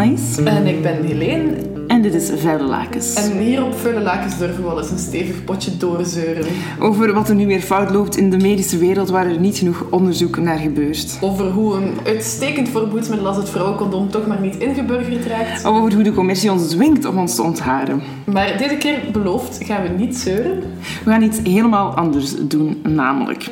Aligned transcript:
En 0.00 0.66
ik 0.66 0.82
ben 0.82 1.04
Helene. 1.04 1.52
En 1.86 2.02
dit 2.02 2.14
is 2.14 2.30
Vuile 2.36 2.64
Lakens. 2.64 3.14
En 3.14 3.38
hier 3.38 3.64
op 3.64 3.74
Vuile 3.74 4.00
Lakens 4.00 4.38
durven 4.38 4.62
we 4.62 4.68
wel 4.68 4.78
eens 4.78 4.90
een 4.90 4.98
stevig 4.98 5.44
potje 5.44 5.76
doorzeuren. 5.76 6.44
Over 6.78 7.12
wat 7.12 7.28
er 7.28 7.34
nu 7.34 7.46
weer 7.46 7.60
fout 7.60 7.90
loopt 7.90 8.16
in 8.16 8.30
de 8.30 8.36
medische 8.36 8.78
wereld 8.78 9.10
waar 9.10 9.26
er 9.26 9.38
niet 9.38 9.58
genoeg 9.58 9.86
onderzoek 9.90 10.38
naar 10.38 10.58
gebeurt. 10.58 11.18
Over 11.20 11.50
hoe 11.50 11.74
een 11.74 11.92
uitstekend 12.04 12.68
voorboedsmiddel 12.68 13.26
als 13.26 13.36
het 13.36 13.48
vrouwencondoom 13.48 14.10
toch 14.10 14.26
maar 14.26 14.40
niet 14.40 14.56
ingeburgerd 14.56 15.26
raakt. 15.26 15.64
Of 15.64 15.78
over 15.78 15.94
hoe 15.94 16.02
de 16.02 16.12
commercie 16.12 16.52
ons 16.52 16.68
dwingt 16.68 17.04
om 17.04 17.18
ons 17.18 17.34
te 17.34 17.42
ontharen. 17.42 18.02
Maar 18.24 18.58
deze 18.58 18.76
keer 18.76 18.98
beloofd 19.12 19.64
gaan 19.64 19.82
we 19.82 19.88
niet 19.88 20.16
zeuren. 20.16 20.62
We 21.04 21.10
gaan 21.10 21.22
iets 21.22 21.38
helemaal 21.42 21.94
anders 21.94 22.34
doen, 22.46 22.80
namelijk... 22.82 23.50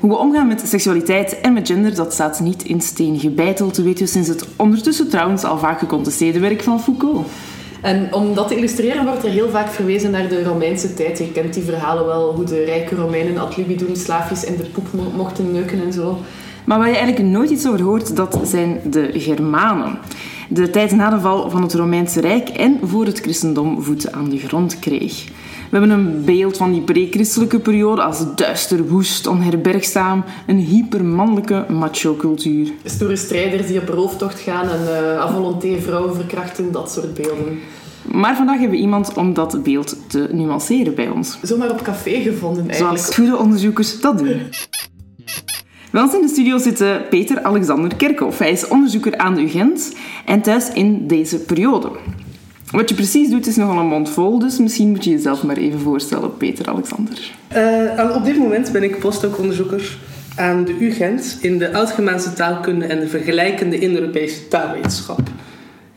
Hoe 0.00 0.10
we 0.10 0.16
omgaan 0.16 0.46
met 0.46 0.62
seksualiteit 0.66 1.40
en 1.40 1.52
met 1.52 1.66
gender, 1.66 1.94
dat 1.94 2.12
staat 2.12 2.40
niet 2.40 2.62
in 2.62 2.80
steen 2.80 3.18
gebeiteld, 3.18 3.76
weten 3.76 4.04
we 4.04 4.10
sinds 4.10 4.28
het 4.28 4.44
ondertussen 4.56 5.08
trouwens 5.08 5.44
al 5.44 5.58
vaak 5.58 5.78
gecontesteerde 5.78 6.38
werk 6.38 6.62
van 6.62 6.80
Foucault. 6.80 7.26
En 7.82 8.14
om 8.14 8.34
dat 8.34 8.48
te 8.48 8.56
illustreren 8.56 9.04
wordt 9.04 9.24
er 9.24 9.30
heel 9.30 9.48
vaak 9.48 9.68
verwezen 9.70 10.10
naar 10.10 10.28
de 10.28 10.42
Romeinse 10.44 10.94
tijd. 10.94 11.18
Je 11.18 11.32
kent 11.32 11.54
die 11.54 11.62
verhalen 11.62 12.06
wel, 12.06 12.34
hoe 12.34 12.44
de 12.44 12.64
rijke 12.64 12.94
Romeinen 12.94 13.38
ad 13.38 13.56
libitum 13.56 13.94
slaafjes 13.94 14.44
in 14.44 14.56
de 14.56 14.64
poep 14.64 14.86
mo- 14.92 15.12
mochten 15.16 15.52
neuken 15.52 15.82
en 15.82 15.92
zo. 15.92 16.18
Maar 16.64 16.78
waar 16.78 16.88
je 16.88 16.96
eigenlijk 16.96 17.28
nooit 17.28 17.50
iets 17.50 17.66
over 17.66 17.82
hoort, 17.82 18.16
dat 18.16 18.40
zijn 18.44 18.80
de 18.90 19.10
Germanen. 19.12 19.98
De 20.48 20.70
tijd 20.70 20.92
na 20.92 21.10
de 21.10 21.20
val 21.20 21.50
van 21.50 21.62
het 21.62 21.74
Romeinse 21.74 22.20
Rijk 22.20 22.48
en 22.48 22.78
voor 22.82 23.04
het 23.04 23.18
christendom 23.20 23.82
voeten 23.82 24.12
aan 24.12 24.28
de 24.28 24.38
grond 24.38 24.78
kreeg. 24.78 25.26
We 25.70 25.78
hebben 25.78 25.90
een 25.98 26.24
beeld 26.24 26.56
van 26.56 26.72
die 26.72 26.80
pre-christelijke 26.80 27.58
periode 27.58 28.02
als 28.02 28.24
duister, 28.34 28.88
woest, 28.88 29.26
onherbergzaam, 29.26 30.24
een 30.46 30.58
hypermannelijke 30.58 31.64
macho-cultuur. 31.68 32.72
Stoere 32.84 33.16
strijders 33.16 33.66
die 33.66 33.80
op 33.80 33.88
rooftocht 33.88 34.40
gaan 34.40 34.68
en 34.68 34.80
uh, 34.82 35.20
à 35.20 35.32
volonté 35.32 35.80
vrouwen 35.80 36.14
verkrachten, 36.14 36.72
dat 36.72 36.92
soort 36.92 37.14
beelden. 37.14 37.58
Maar 38.12 38.36
vandaag 38.36 38.58
hebben 38.58 38.76
we 38.76 38.82
iemand 38.82 39.14
om 39.14 39.34
dat 39.34 39.62
beeld 39.62 39.96
te 40.06 40.28
nuanceren 40.32 40.94
bij 40.94 41.08
ons. 41.08 41.38
Zomaar 41.42 41.70
op 41.70 41.82
café 41.82 42.20
gevonden 42.20 42.68
eigenlijk. 42.68 42.98
Zoals 42.98 43.14
goede 43.14 43.36
onderzoekers 43.36 44.00
dat 44.00 44.18
doen. 44.18 44.40
Bij 45.90 46.02
ons 46.02 46.14
in 46.14 46.20
de 46.20 46.28
studio 46.28 46.58
zit 46.58 46.84
Peter 47.10 47.42
Alexander 47.42 47.96
Kerkhoff. 47.96 48.38
Hij 48.38 48.50
is 48.50 48.68
onderzoeker 48.68 49.18
aan 49.18 49.34
de 49.34 49.42
UGent 49.42 49.94
en 50.26 50.42
thuis 50.42 50.72
in 50.72 51.06
deze 51.06 51.38
periode. 51.38 51.90
Wat 52.70 52.88
je 52.88 52.94
precies 52.94 53.30
doet 53.30 53.46
is 53.46 53.56
nogal 53.56 53.78
een 53.78 53.86
mond 53.86 54.10
vol, 54.10 54.38
dus 54.38 54.58
misschien 54.58 54.88
moet 54.88 55.04
je 55.04 55.10
jezelf 55.10 55.42
maar 55.42 55.56
even 55.56 55.80
voorstellen, 55.80 56.36
Peter 56.36 56.68
Alexander. 56.68 57.34
Uh, 57.56 58.16
op 58.16 58.24
dit 58.24 58.38
moment 58.38 58.72
ben 58.72 58.82
ik 58.82 58.98
postdoc-onderzoeker 58.98 59.96
aan 60.36 60.64
de 60.64 60.76
UGent 60.80 61.38
in 61.40 61.58
de 61.58 61.72
Oud-Germaanse 61.72 62.32
taalkunde 62.32 62.86
en 62.86 63.00
de 63.00 63.08
vergelijkende 63.08 63.78
Indo-Europese 63.78 64.48
taalwetenschap. 64.48 65.20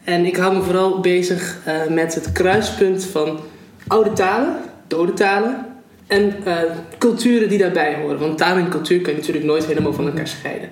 En 0.04 0.26
ik 0.26 0.36
hou 0.36 0.56
me 0.56 0.62
vooral 0.62 1.00
bezig 1.00 1.58
uh, 1.68 1.94
met 1.94 2.16
het 2.16 2.32
kruispunt 2.32 3.06
van 3.06 3.40
oude 3.88 4.14
talen, 4.14 4.56
dode 4.88 5.14
talen 5.14 5.66
en 6.08 6.34
uh, 6.48 6.58
culturen 6.98 7.50
die 7.50 7.58
daarbij 7.58 7.96
horen. 8.02 8.20
Want 8.20 8.38
taal 8.38 8.58
en 8.58 8.70
cultuur 8.70 9.02
kun 9.02 9.12
je 9.12 9.18
natuurlijk 9.18 9.46
nooit 9.46 9.66
helemaal 9.66 9.94
van 9.94 10.06
elkaar 10.06 10.28
scheiden. 10.28 10.70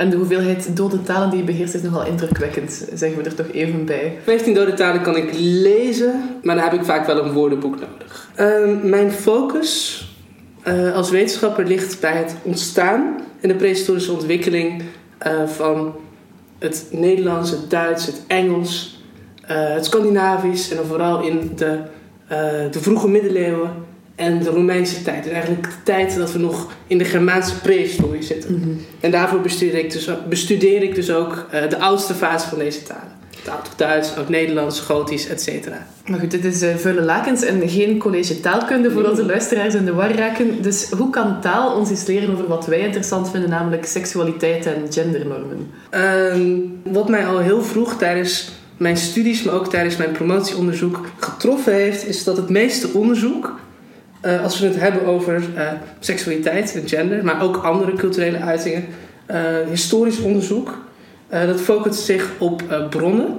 En 0.00 0.10
de 0.10 0.16
hoeveelheid 0.16 0.76
dode 0.76 1.02
talen 1.02 1.30
die 1.30 1.38
je 1.38 1.44
beheerst 1.44 1.74
is 1.74 1.82
nogal 1.82 2.06
indrukwekkend, 2.06 2.88
zeggen 2.94 3.22
we 3.22 3.24
er 3.24 3.34
toch 3.34 3.50
even 3.52 3.84
bij. 3.84 4.18
15 4.24 4.54
dode 4.54 4.74
talen 4.74 5.02
kan 5.02 5.16
ik 5.16 5.30
lezen, 5.38 6.38
maar 6.42 6.54
dan 6.54 6.64
heb 6.64 6.72
ik 6.72 6.84
vaak 6.84 7.06
wel 7.06 7.24
een 7.24 7.32
woordenboek 7.32 7.76
nodig. 7.80 8.30
Uh, 8.36 8.82
mijn 8.82 9.12
focus 9.12 10.04
uh, 10.64 10.96
als 10.96 11.10
wetenschapper 11.10 11.66
ligt 11.66 12.00
bij 12.00 12.12
het 12.12 12.34
ontstaan 12.42 13.20
en 13.40 13.48
de 13.48 13.54
prehistorische 13.54 14.12
ontwikkeling 14.12 14.82
uh, 15.26 15.46
van 15.46 15.94
het 16.58 16.86
Nederlands, 16.90 17.50
het 17.50 17.70
Duits, 17.70 18.06
het 18.06 18.22
Engels, 18.26 19.02
uh, 19.42 19.48
het 19.50 19.84
Scandinavisch 19.84 20.70
en 20.70 20.76
dan 20.76 20.86
vooral 20.86 21.22
in 21.22 21.52
de, 21.56 21.78
de 22.70 22.80
vroege 22.80 23.08
middeleeuwen 23.08 23.70
en 24.20 24.38
de 24.38 24.50
Romeinse 24.50 25.02
tijd. 25.02 25.22
Dus 25.22 25.32
eigenlijk 25.32 25.62
de 25.62 25.82
tijd 25.82 26.16
dat 26.16 26.32
we 26.32 26.38
nog 26.38 26.72
in 26.86 26.98
de 26.98 27.04
Germaanse 27.04 27.60
prehistorie 27.60 28.22
zitten. 28.22 28.52
Mhm. 28.52 28.60
Mm 28.60 28.68
-hmm. 28.68 28.84
En 29.00 29.10
daarvoor 29.10 29.40
bestudeer 29.40 29.78
ik 29.78 29.92
dus, 29.92 30.08
bestudeer 30.28 30.82
ik 30.82 30.94
dus 30.94 31.10
ook 31.10 31.46
uh, 31.54 31.68
de 31.68 31.78
oudste 31.78 32.14
fase 32.14 32.48
van 32.48 32.58
deze 32.58 32.82
talen. 32.82 33.18
Het 33.36 33.48
Oud-Duits, 33.48 34.16
Oud-Nederlands, 34.16 34.80
Gotisch, 34.80 35.28
etc. 35.28 35.68
Maar 36.06 36.20
goed, 36.20 36.30
dit 36.30 36.44
is 36.44 36.62
uh, 36.62 36.74
Vuile 36.74 37.02
Lakens 37.02 37.42
en 37.42 37.68
geen 37.68 37.98
college 37.98 38.40
taalkunde 38.40 38.90
voor 38.90 39.08
onze 39.08 39.24
luisteraars 39.24 39.74
in 39.74 39.84
de 39.84 39.92
war 39.92 40.14
raken. 40.14 40.62
Dus 40.62 40.90
hoe 40.90 41.10
kan 41.10 41.40
taal 41.40 41.76
ons 41.76 41.90
iets 41.90 42.06
leren 42.06 42.32
over 42.32 42.46
wat 42.46 42.66
wij 42.66 42.80
interessant 42.80 43.30
vinden, 43.30 43.50
namelijk 43.50 43.86
seksualiteit 43.86 44.66
en 44.66 44.86
gendernormen? 44.90 45.70
Uh, 45.94 46.92
wat 46.92 47.08
mij 47.08 47.26
al 47.26 47.38
heel 47.38 47.62
vroeg 47.62 47.96
tijdens 47.96 48.50
mijn 48.76 48.96
studies, 48.96 49.42
maar 49.42 49.54
ook 49.54 49.68
tijdens 49.68 49.96
mijn 49.96 50.12
promotieonderzoek 50.12 51.00
getroffen 51.18 51.72
heeft, 51.72 52.06
is 52.06 52.24
dat 52.24 52.36
het 52.36 52.48
meeste 52.48 52.88
onderzoek 52.92 53.58
uh, 54.26 54.42
als 54.42 54.60
we 54.60 54.66
het 54.66 54.80
hebben 54.80 55.06
over 55.06 55.42
uh, 55.56 55.72
seksualiteit 56.00 56.74
en 56.74 56.88
gender, 56.88 57.24
maar 57.24 57.42
ook 57.42 57.56
andere 57.56 57.92
culturele 57.92 58.38
uitingen, 58.38 58.86
uh, 59.30 59.36
historisch 59.70 60.20
onderzoek, 60.20 60.78
dat 61.28 61.60
focust 61.60 62.00
zich 62.00 62.30
op 62.38 62.62
bronnen 62.90 63.36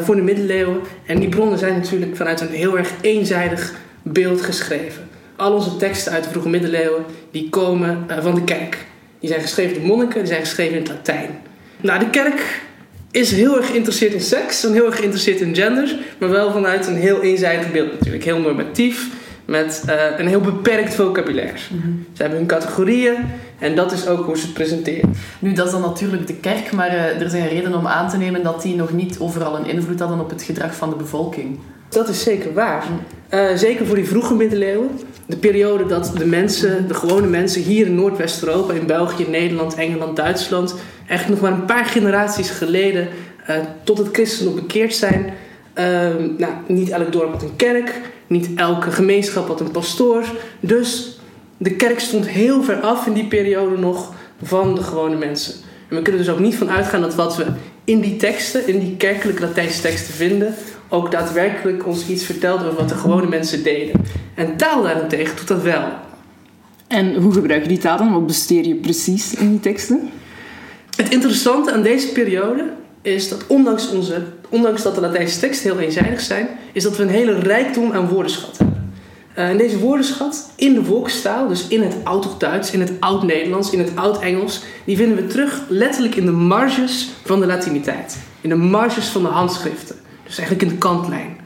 voor 0.00 0.16
de 0.16 0.22
middeleeuwen. 0.22 0.80
En 1.06 1.18
die 1.18 1.28
bronnen 1.28 1.58
zijn 1.58 1.74
natuurlijk 1.74 2.16
vanuit 2.16 2.40
een 2.40 2.48
heel 2.48 2.78
erg 2.78 2.90
eenzijdig 3.00 3.74
beeld 4.02 4.40
geschreven. 4.40 5.08
Al 5.36 5.52
onze 5.52 5.76
teksten 5.76 6.12
uit 6.12 6.24
de 6.24 6.30
vroege 6.30 6.48
middeleeuwen 6.48 7.04
die 7.30 7.48
komen 7.48 8.06
van 8.20 8.34
de 8.34 8.44
kerk. 8.44 8.78
Die 9.20 9.28
zijn 9.28 9.40
geschreven 9.40 9.74
door 9.74 9.86
monniken, 9.86 10.18
die 10.18 10.26
zijn 10.26 10.40
geschreven 10.40 10.76
in 10.76 10.82
het 10.82 10.88
Latijn. 10.88 11.30
Nou, 11.80 11.98
de 11.98 12.10
kerk 12.10 12.62
is 13.10 13.32
heel 13.32 13.56
erg 13.56 13.66
geïnteresseerd 13.66 14.12
in 14.12 14.20
seks 14.20 14.64
en 14.64 14.72
heel 14.72 14.86
erg 14.86 14.96
geïnteresseerd 14.96 15.40
in 15.40 15.54
genders, 15.54 15.94
maar 16.18 16.30
wel 16.30 16.52
vanuit 16.52 16.86
een 16.86 16.96
heel 16.96 17.22
eenzijdig 17.22 17.72
beeld 17.72 17.92
natuurlijk. 17.92 18.24
Heel 18.24 18.40
normatief, 18.40 19.08
met 19.44 19.84
uh, 19.88 19.94
een 20.18 20.26
heel 20.26 20.40
beperkt 20.40 20.94
vocabulaire. 20.94 21.58
Mm 21.70 21.80
-hmm. 21.82 22.06
Ze 22.12 22.22
hebben 22.22 22.38
hun 22.38 22.48
categorieën 22.48 23.16
en 23.58 23.74
dat 23.74 23.92
is 23.92 24.06
ook 24.06 24.24
hoe 24.24 24.36
ze 24.36 24.44
het 24.44 24.54
presenteren. 24.54 25.14
Nu, 25.38 25.52
dat 25.52 25.66
is 25.66 25.72
dan 25.72 25.80
natuurlijk 25.80 26.26
de 26.26 26.34
kerk, 26.34 26.72
maar 26.72 26.94
uh, 26.94 27.20
er 27.20 27.30
zijn 27.30 27.48
redenen 27.48 27.78
om 27.78 27.86
aan 27.86 28.08
te 28.08 28.16
nemen 28.16 28.42
dat 28.42 28.62
die 28.62 28.76
nog 28.76 28.92
niet 28.92 29.18
overal 29.18 29.56
een 29.56 29.66
invloed 29.66 30.00
hadden 30.00 30.20
op 30.20 30.30
het 30.30 30.42
gedrag 30.42 30.74
van 30.74 30.90
de 30.90 30.96
bevolking. 30.96 31.58
Dat 31.88 32.08
is 32.08 32.22
zeker 32.22 32.52
waar. 32.52 32.84
Uh, 33.30 33.54
zeker 33.54 33.86
voor 33.86 33.96
die 33.96 34.06
vroege 34.06 34.34
middeleeuwen. 34.34 34.90
De 35.26 35.36
periode 35.36 35.86
dat 35.86 36.12
de 36.16 36.26
mensen, 36.26 36.88
de 36.88 36.94
gewone 36.94 37.26
mensen 37.26 37.62
hier 37.62 37.86
in 37.86 37.94
Noordwest-Europa, 37.94 38.72
in 38.72 38.86
België, 38.86 39.26
Nederland, 39.28 39.74
Engeland, 39.74 40.16
Duitsland, 40.16 40.74
eigenlijk 41.06 41.40
nog 41.40 41.50
maar 41.50 41.60
een 41.60 41.66
paar 41.66 41.84
generaties 41.84 42.50
geleden 42.50 43.08
tot 43.84 43.98
het 43.98 44.08
christendom 44.12 44.54
bekeerd 44.54 44.94
zijn. 44.94 45.32
nou, 46.36 46.52
niet 46.66 46.90
elk 46.90 47.12
dorp 47.12 47.32
had 47.32 47.42
een 47.42 47.56
kerk. 47.56 48.00
Niet 48.32 48.48
elke 48.54 48.90
gemeenschap 48.90 49.48
had 49.48 49.60
een 49.60 49.70
pastoor. 49.70 50.24
Dus 50.60 51.18
de 51.56 51.76
kerk 51.76 52.00
stond 52.00 52.28
heel 52.28 52.62
ver 52.62 52.80
af 52.80 53.06
in 53.06 53.12
die 53.12 53.26
periode 53.26 53.78
nog 53.78 54.14
van 54.42 54.74
de 54.74 54.82
gewone 54.82 55.16
mensen. 55.16 55.54
En 55.88 55.96
we 55.96 56.02
kunnen 56.02 56.20
dus 56.24 56.30
ook 56.30 56.38
niet 56.38 56.54
van 56.54 56.70
uitgaan 56.70 57.00
dat 57.00 57.14
wat 57.14 57.36
we 57.36 57.46
in 57.84 58.00
die 58.00 58.16
teksten, 58.16 58.66
in 58.66 58.78
die 58.78 58.96
kerkelijke 58.96 59.42
Latijnse 59.42 59.80
teksten 59.80 60.14
vinden, 60.14 60.54
ook 60.88 61.10
daadwerkelijk 61.10 61.86
ons 61.86 62.08
iets 62.08 62.24
vertelt 62.24 62.60
over 62.60 62.74
wat 62.74 62.88
de 62.88 62.94
gewone 62.94 63.28
mensen 63.28 63.62
deden. 63.62 64.00
En 64.34 64.56
taal 64.56 64.82
daarentegen 64.82 65.36
doet 65.36 65.48
dat 65.48 65.62
wel. 65.62 65.84
En 66.88 67.14
hoe 67.14 67.32
gebruik 67.32 67.62
je 67.62 67.68
die 67.68 67.78
taal 67.78 67.98
dan? 67.98 68.12
Wat 68.12 68.26
besteer 68.26 68.66
je 68.66 68.74
precies 68.74 69.34
in 69.34 69.50
die 69.50 69.60
teksten? 69.60 70.10
Het 70.96 71.12
interessante 71.12 71.72
aan 71.72 71.82
deze 71.82 72.08
periode 72.08 72.70
is 73.02 73.28
dat 73.28 73.46
ondanks, 73.46 73.90
onze, 73.90 74.22
ondanks 74.48 74.82
dat 74.82 74.94
de 74.94 75.00
Latijnse 75.00 75.40
teksten 75.40 75.70
heel 75.70 75.80
eenzijdig 75.80 76.20
zijn, 76.20 76.48
is 76.72 76.82
dat 76.82 76.96
we 76.96 77.02
een 77.02 77.08
hele 77.08 77.38
rijkdom 77.38 77.92
aan 77.92 78.08
woordenschat 78.08 78.58
hebben. 78.58 78.92
Uh, 79.38 79.48
en 79.48 79.56
deze 79.56 79.78
woordenschat 79.78 80.50
in 80.56 80.74
de 80.74 80.84
volkstaal, 80.84 81.48
dus 81.48 81.68
in 81.68 81.82
het 81.82 81.94
Oud-Duits, 82.02 82.70
in 82.70 82.80
het 82.80 82.92
Oud-Nederlands, 83.00 83.70
in 83.70 83.78
het 83.78 83.96
Oud-Engels, 83.96 84.62
die 84.84 84.96
vinden 84.96 85.16
we 85.16 85.26
terug 85.26 85.62
letterlijk 85.68 86.14
in 86.14 86.24
de 86.24 86.32
marges 86.32 87.10
van 87.24 87.40
de 87.40 87.46
Latiniteit. 87.46 88.18
In 88.40 88.48
de 88.48 88.54
marges 88.54 89.06
van 89.06 89.22
de 89.22 89.28
handschriften. 89.28 89.96
Dus 90.24 90.38
eigenlijk 90.38 90.68
in 90.68 90.74
de 90.74 90.78
kantlijn. 90.78 91.36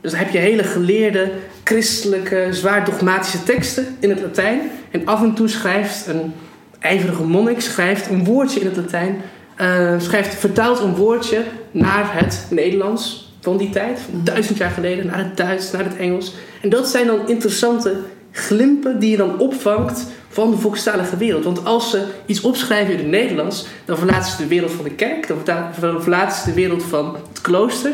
Dus 0.00 0.10
dan 0.10 0.20
heb 0.20 0.30
je 0.30 0.38
hele 0.38 0.64
geleerde, 0.64 1.32
christelijke, 1.64 2.48
zwaar 2.50 2.84
dogmatische 2.84 3.42
teksten 3.42 3.96
in 4.00 4.10
het 4.10 4.20
Latijn. 4.20 4.60
En 4.90 5.06
af 5.06 5.22
en 5.22 5.34
toe 5.34 5.48
schrijft 5.48 6.06
een 6.06 6.32
ijverige 6.78 7.22
monnik 7.22 7.60
schrijft 7.60 8.08
een 8.08 8.24
woordje 8.24 8.60
in 8.60 8.66
het 8.66 8.76
Latijn 8.76 9.20
uh, 9.60 9.94
schrijft, 9.98 10.34
vertaalt 10.34 10.80
een 10.80 10.94
woordje 10.94 11.42
naar 11.70 12.18
het 12.18 12.46
Nederlands 12.50 13.32
van 13.40 13.56
die 13.56 13.70
tijd, 13.70 13.98
van 13.98 14.20
duizend 14.24 14.58
jaar 14.58 14.70
geleden, 14.70 15.06
naar 15.06 15.18
het 15.18 15.36
Duits, 15.36 15.70
naar 15.70 15.84
het 15.84 15.96
Engels. 15.96 16.34
En 16.62 16.68
dat 16.68 16.88
zijn 16.88 17.06
dan 17.06 17.28
interessante 17.28 17.96
glimpen 18.30 18.98
die 18.98 19.10
je 19.10 19.16
dan 19.16 19.38
opvangt 19.38 20.06
van 20.28 20.50
de 20.50 20.56
volkstalige 20.56 21.16
wereld. 21.16 21.44
Want 21.44 21.64
als 21.64 21.90
ze 21.90 22.04
iets 22.26 22.40
opschrijven 22.40 22.92
in 22.92 22.98
het 22.98 23.08
Nederlands, 23.08 23.66
dan 23.84 23.96
verlaten 23.96 24.30
ze 24.30 24.36
de 24.36 24.46
wereld 24.46 24.70
van 24.70 24.84
de 24.84 24.90
kerk, 24.90 25.28
dan 25.28 26.00
verlaten 26.00 26.38
ze 26.38 26.44
de 26.44 26.54
wereld 26.54 26.82
van 26.82 27.16
het 27.28 27.40
klooster. 27.40 27.92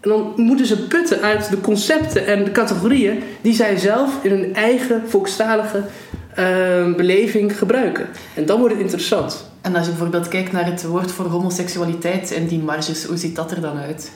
En 0.00 0.10
dan 0.10 0.32
moeten 0.36 0.66
ze 0.66 0.86
putten 0.86 1.20
uit 1.20 1.50
de 1.50 1.60
concepten 1.60 2.26
en 2.26 2.44
de 2.44 2.52
categorieën 2.52 3.22
die 3.40 3.54
zij 3.54 3.76
zelf 3.76 4.10
in 4.22 4.30
hun 4.30 4.54
eigen 4.54 5.02
volkstalige 5.06 5.84
uh, 6.38 6.94
beleving 6.94 7.58
gebruiken. 7.58 8.06
En 8.34 8.46
dan 8.46 8.58
wordt 8.58 8.74
het 8.74 8.82
interessant. 8.82 9.50
En 9.60 9.74
als 9.76 9.84
je 9.84 9.90
bijvoorbeeld 9.90 10.28
kijkt 10.28 10.52
naar 10.52 10.66
het 10.66 10.84
woord 10.84 11.10
voor 11.10 11.24
homoseksualiteit 11.24 12.32
en 12.32 12.46
die 12.46 12.58
marges, 12.58 13.04
hoe 13.04 13.16
ziet 13.16 13.36
dat 13.36 13.50
er 13.50 13.60
dan 13.60 13.76
uit? 13.76 14.10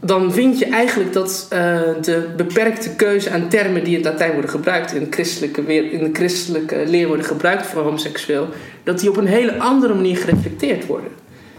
Dan 0.00 0.32
vind 0.32 0.58
je 0.58 0.66
eigenlijk 0.66 1.12
dat 1.12 1.48
uh, 1.52 1.58
de 2.00 2.32
beperkte 2.36 2.90
keuze 2.90 3.30
aan 3.30 3.48
termen 3.48 3.84
die 3.84 3.96
in 3.96 4.02
het 4.04 4.12
Latijn 4.12 4.32
worden 4.32 4.50
gebruikt, 4.50 4.92
in 4.92 5.00
de 5.00 5.10
christelijke, 5.10 5.64
weer, 5.64 5.92
in 5.92 6.04
de 6.04 6.10
christelijke 6.12 6.82
leer 6.86 7.06
worden 7.06 7.26
gebruikt 7.26 7.66
voor 7.66 7.82
homoseksueel, 7.82 8.48
dat 8.84 9.00
die 9.00 9.08
op 9.08 9.16
een 9.16 9.26
hele 9.26 9.58
andere 9.58 9.94
manier 9.94 10.16
gereflecteerd 10.16 10.86
worden. 10.86 11.10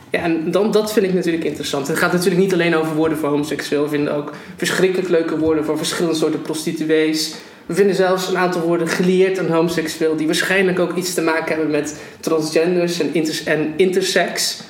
Ja, 0.10 0.22
en 0.22 0.52
dan, 0.52 0.72
dat 0.72 0.94
vind 0.94 1.06
ik 1.06 1.14
natuurlijk 1.14 1.44
interessant. 1.44 1.88
Het 1.88 1.98
gaat 1.98 2.12
natuurlijk 2.12 2.42
niet 2.42 2.54
alleen 2.54 2.76
over 2.76 2.96
woorden 2.96 3.18
voor 3.18 3.30
homoseksueel. 3.30 3.84
We 3.84 3.90
vinden 3.90 4.16
ook 4.16 4.32
verschrikkelijk 4.56 5.10
leuke 5.10 5.38
woorden 5.38 5.66
voor 5.66 5.78
verschillende 5.78 6.18
soorten 6.18 6.42
prostituees. 6.42 7.36
We 7.66 7.74
vinden 7.74 7.96
zelfs 7.96 8.30
een 8.30 8.38
aantal 8.38 8.62
woorden 8.62 8.88
geleerd 8.88 9.40
aan 9.40 9.50
homoseksueel, 9.50 10.16
die 10.16 10.26
waarschijnlijk 10.26 10.80
ook 10.80 10.96
iets 10.96 11.14
te 11.14 11.22
maken 11.22 11.48
hebben 11.48 11.72
met 11.72 12.00
transgenders 12.20 13.00
en, 13.00 13.14
en 13.46 13.74
intersex. 13.76 14.62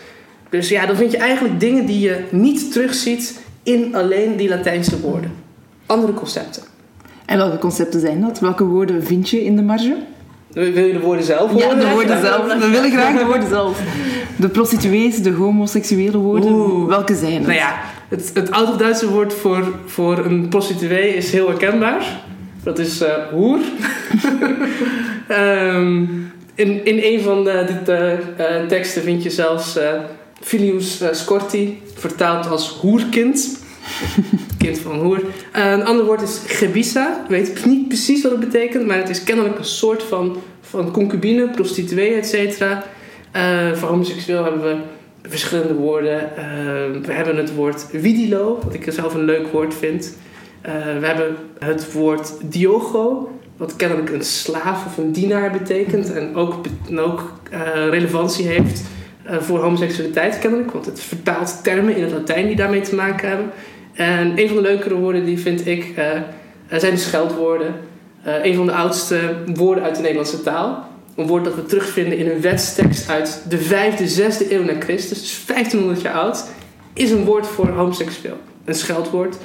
Dus 0.50 0.70
ja, 0.70 0.86
dan 0.86 0.96
vind 0.96 1.12
je 1.12 1.18
eigenlijk 1.18 1.60
dingen 1.60 1.86
die 1.86 2.00
je 2.00 2.24
niet 2.30 2.72
terugziet 2.72 3.40
in 3.64 3.96
alleen 3.96 4.36
die 4.36 4.50
Latijnse 4.50 5.00
woorden. 5.00 5.32
Andere 5.86 6.14
concepten. 6.14 6.64
En 7.26 7.38
welke 7.38 7.58
concepten 7.58 8.00
zijn 8.00 8.22
dat? 8.22 8.40
Welke 8.40 8.64
woorden 8.64 9.04
vind 9.04 9.30
je 9.30 9.44
in 9.44 9.56
de 9.56 9.62
marge? 9.62 9.96
Wil 10.54 10.86
je 10.86 10.94
de 10.94 11.00
woorden 11.00 11.26
zelf 11.26 11.52
horen? 11.52 11.68
Ja, 11.68 11.90
de 11.90 11.94
woorden 11.94 12.22
zelf. 12.22 12.60
We 12.60 12.70
willen 12.70 12.92
graag 12.92 13.18
de 13.18 13.26
woorden 13.26 13.50
zelf. 13.50 13.82
De 14.36 14.50
prostituees, 14.50 15.22
de 15.22 15.32
homoseksuele 15.32 16.18
woorden. 16.18 16.52
Oeh. 16.52 16.88
Welke 16.88 17.16
zijn 17.16 17.34
het? 17.34 17.42
Nou 17.42 17.54
ja, 17.54 17.80
het, 18.10 18.32
het 18.34 18.52
Oud-Duitse 18.52 19.10
woord 19.10 19.34
voor, 19.34 19.74
voor 19.86 20.18
een 20.18 20.50
prostituee 20.50 21.16
is 21.16 21.32
heel 21.32 21.48
herkenbaar. 21.48 22.24
Dat 22.66 22.80
is 22.80 23.02
uh, 23.02 23.10
hoer. 23.32 23.60
um, 25.30 26.32
in, 26.56 26.86
in 26.86 27.00
een 27.04 27.22
van 27.22 27.44
de, 27.44 27.66
de 27.86 28.18
uh, 28.40 28.68
teksten 28.68 29.02
vind 29.02 29.24
je 29.24 29.30
zelfs 29.30 29.80
Filius 30.42 31.04
Scorti, 31.12 31.82
vertaald 31.94 32.48
als 32.48 32.70
hoerkind. 32.70 33.64
kind 34.58 34.80
van 34.80 35.00
hoer. 35.00 35.24
een 35.52 35.86
ander 35.86 36.06
woord 36.06 36.22
is 36.22 36.42
gebisa. 36.48 37.22
Ik 37.24 37.30
weet 37.30 37.66
niet 37.66 37.88
precies 37.88 38.22
wat 38.22 38.32
het 38.32 38.40
betekent, 38.40 38.86
maar 38.86 38.98
het 38.98 39.10
is 39.10 39.24
kennelijk 39.24 39.58
een 39.58 39.66
soort 39.66 40.04
van, 40.04 40.38
van 40.62 40.92
concubine, 40.92 41.50
prostituee, 41.50 42.14
et 42.14 42.28
cetera. 42.28 42.84
voor 43.74 43.90
homoseksueel 43.90 44.44
hebben 44.44 44.62
we 44.62 44.76
verschillende 45.30 45.74
woorden. 45.74 46.30
we 47.02 47.14
hebben 47.14 47.38
het 47.38 47.56
woord 47.56 47.88
vidilo, 47.92 48.60
wat 48.64 48.74
ik 48.74 48.88
zelf 48.90 49.14
een 49.14 49.26
leuk 49.26 49.48
woord 49.48 49.74
vind. 49.74 50.14
Uh, 50.68 51.00
we 51.00 51.06
hebben 51.06 51.36
het 51.60 51.92
woord 51.92 52.34
diogo, 52.44 53.32
wat 53.58 53.76
kennelijk 53.76 54.10
een 54.10 54.24
slaaf 54.24 54.86
of 54.86 54.98
een 54.98 55.12
dienaar 55.12 55.52
betekent 55.52 56.14
en 56.14 56.36
ook, 56.36 56.54
ook 56.96 57.32
uh, 57.54 57.60
relevantie 57.90 58.48
heeft 58.48 58.84
uh, 59.30 59.42
voor 59.42 59.60
homoseksualiteit 59.60 60.40
kennelijk, 60.40 60.72
want 60.72 60.86
het 60.86 61.00
vertaalt 61.00 61.64
termen 61.64 61.96
in 61.96 62.04
het 62.04 62.12
Latijn 62.12 62.48
die 62.48 62.56
daarmee 62.56 62.82
te 62.82 62.96
maken 62.96 63.30
hebben. 63.30 63.52
En 63.94 64.40
een 64.40 64.48
van 64.48 64.56
de 64.56 64.62
leukere 64.62 64.96
woorden 64.96 65.26
die 65.26 65.40
vind 65.40 65.68
ik 65.68 65.94
zijn 66.70 66.94
de 66.94 67.00
scheldwoorden. 67.00 67.74
een 68.24 68.56
van 68.56 68.66
de 68.66 68.72
oudste 68.72 69.20
woorden 69.54 69.84
uit 69.84 69.96
de 69.96 70.02
Nederlandse 70.02 70.42
taal. 70.42 70.88
Een 71.16 71.28
woord 71.28 71.44
dat 71.44 71.56
we 71.56 71.66
terugvinden 71.66 72.18
in 72.18 72.30
een 72.30 72.42
wetstekst 72.42 73.10
uit 73.10 73.46
de 73.50 73.60
5e, 73.60 74.02
6e 74.02 74.52
eeuw 74.52 74.64
na 74.64 74.74
Christus, 74.80 75.20
dus 75.20 75.46
1500 75.46 76.02
jaar 76.02 76.14
oud, 76.14 76.46
is 76.94 77.12
een 77.12 77.24
woord 77.24 77.48
voor 77.48 77.68
homoseksueel. 77.68 78.38
Een 78.66 78.76
scheldwoord. 78.76 79.36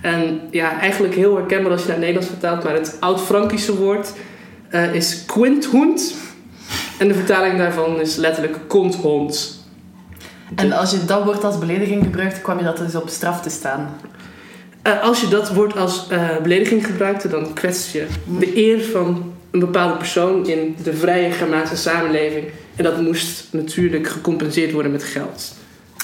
En 0.00 0.40
ja, 0.50 0.80
eigenlijk 0.80 1.14
heel 1.14 1.36
herkenbaar 1.36 1.72
als 1.72 1.80
je 1.80 1.86
naar 1.86 1.96
het 1.96 2.04
Nederlands 2.04 2.32
vertaalt, 2.38 2.64
maar 2.64 2.74
het 2.74 2.96
oud-Frankische 3.00 3.76
woord 3.76 4.12
uh, 4.70 4.94
is 4.94 5.24
quinthund. 5.26 6.14
En 6.98 7.08
de 7.08 7.14
vertaling 7.14 7.58
daarvan 7.58 8.00
is 8.00 8.16
letterlijk 8.16 8.58
konthond. 8.66 9.64
En 10.54 10.72
als 10.72 10.90
je 10.90 11.04
dat 11.04 11.24
woord 11.24 11.44
als 11.44 11.58
belediging 11.58 12.04
gebruikt, 12.04 12.42
kwam 12.42 12.58
je 12.58 12.64
dat 12.64 12.76
dus 12.76 12.94
op 12.94 13.08
straf 13.08 13.40
te 13.42 13.50
staan? 13.50 13.96
Uh, 14.86 15.02
als 15.02 15.20
je 15.20 15.28
dat 15.28 15.52
woord 15.52 15.76
als 15.76 16.06
uh, 16.12 16.36
belediging 16.42 16.86
gebruikte, 16.86 17.28
dan 17.28 17.54
kwets 17.54 17.92
je 17.92 18.06
de 18.38 18.56
eer 18.56 18.82
van 18.82 19.32
een 19.50 19.60
bepaalde 19.60 19.96
persoon 19.96 20.46
in 20.46 20.76
de 20.82 20.94
vrije 20.94 21.30
Germaanse 21.30 21.76
samenleving. 21.76 22.44
En 22.76 22.84
dat 22.84 23.00
moest 23.00 23.52
natuurlijk 23.52 24.08
gecompenseerd 24.08 24.72
worden 24.72 24.92
met 24.92 25.04
geld. 25.04 25.54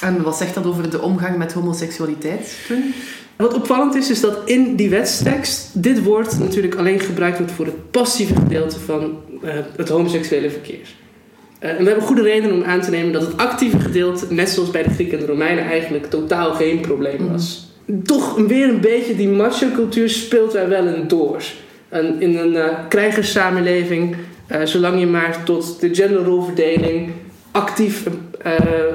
En 0.03 0.23
wat 0.23 0.37
zegt 0.37 0.55
dat 0.55 0.67
over 0.67 0.91
de 0.91 1.03
omgang 1.03 1.37
met 1.37 1.53
homoseksualiteit 1.53 2.57
toen? 2.67 2.95
Wat 3.37 3.55
opvallend 3.55 3.95
is, 3.95 4.11
is 4.11 4.21
dat 4.21 4.39
in 4.45 4.77
die 4.77 4.89
wetstekst 4.91 5.71
dit 5.73 6.03
woord 6.03 6.39
natuurlijk 6.39 6.75
alleen 6.75 7.01
gebruikt 7.01 7.39
wordt 7.39 7.53
voor 7.53 7.65
het 7.65 7.91
passieve 7.91 8.35
gedeelte 8.35 8.81
van 8.81 9.19
uh, 9.45 9.51
het 9.77 9.89
homoseksuele 9.89 10.51
verkeer. 10.51 10.89
Uh, 11.61 11.71
en 11.71 11.77
we 11.77 11.85
hebben 11.85 12.05
goede 12.05 12.23
reden 12.23 12.53
om 12.53 12.63
aan 12.63 12.81
te 12.81 12.91
nemen 12.91 13.13
dat 13.13 13.23
het 13.23 13.37
actieve 13.37 13.81
gedeelte, 13.81 14.27
net 14.29 14.49
zoals 14.49 14.71
bij 14.71 14.83
de 14.83 14.91
Grieken 14.91 15.19
en 15.19 15.25
de 15.25 15.31
Romeinen, 15.31 15.65
eigenlijk 15.65 16.11
totaal 16.11 16.55
geen 16.55 16.81
probleem 16.81 17.29
was. 17.31 17.73
Mm. 17.85 18.05
Toch 18.05 18.37
weer 18.37 18.69
een 18.69 18.81
beetje 18.81 19.17
die 19.17 19.29
macho-cultuur 19.29 20.09
speelt 20.09 20.53
daar 20.53 20.69
wel 20.69 20.87
in 20.87 21.09
door. 21.09 21.43
En 21.89 22.21
in 22.21 22.39
een 22.39 22.53
uh, 22.53 22.67
krijgerssamenleving, 22.89 24.17
zolang 24.65 25.01
je 25.01 25.07
maar 25.07 25.45
tot 25.45 25.81
de 25.81 25.95
genderrolverdeling 25.95 27.11
actief 27.51 28.07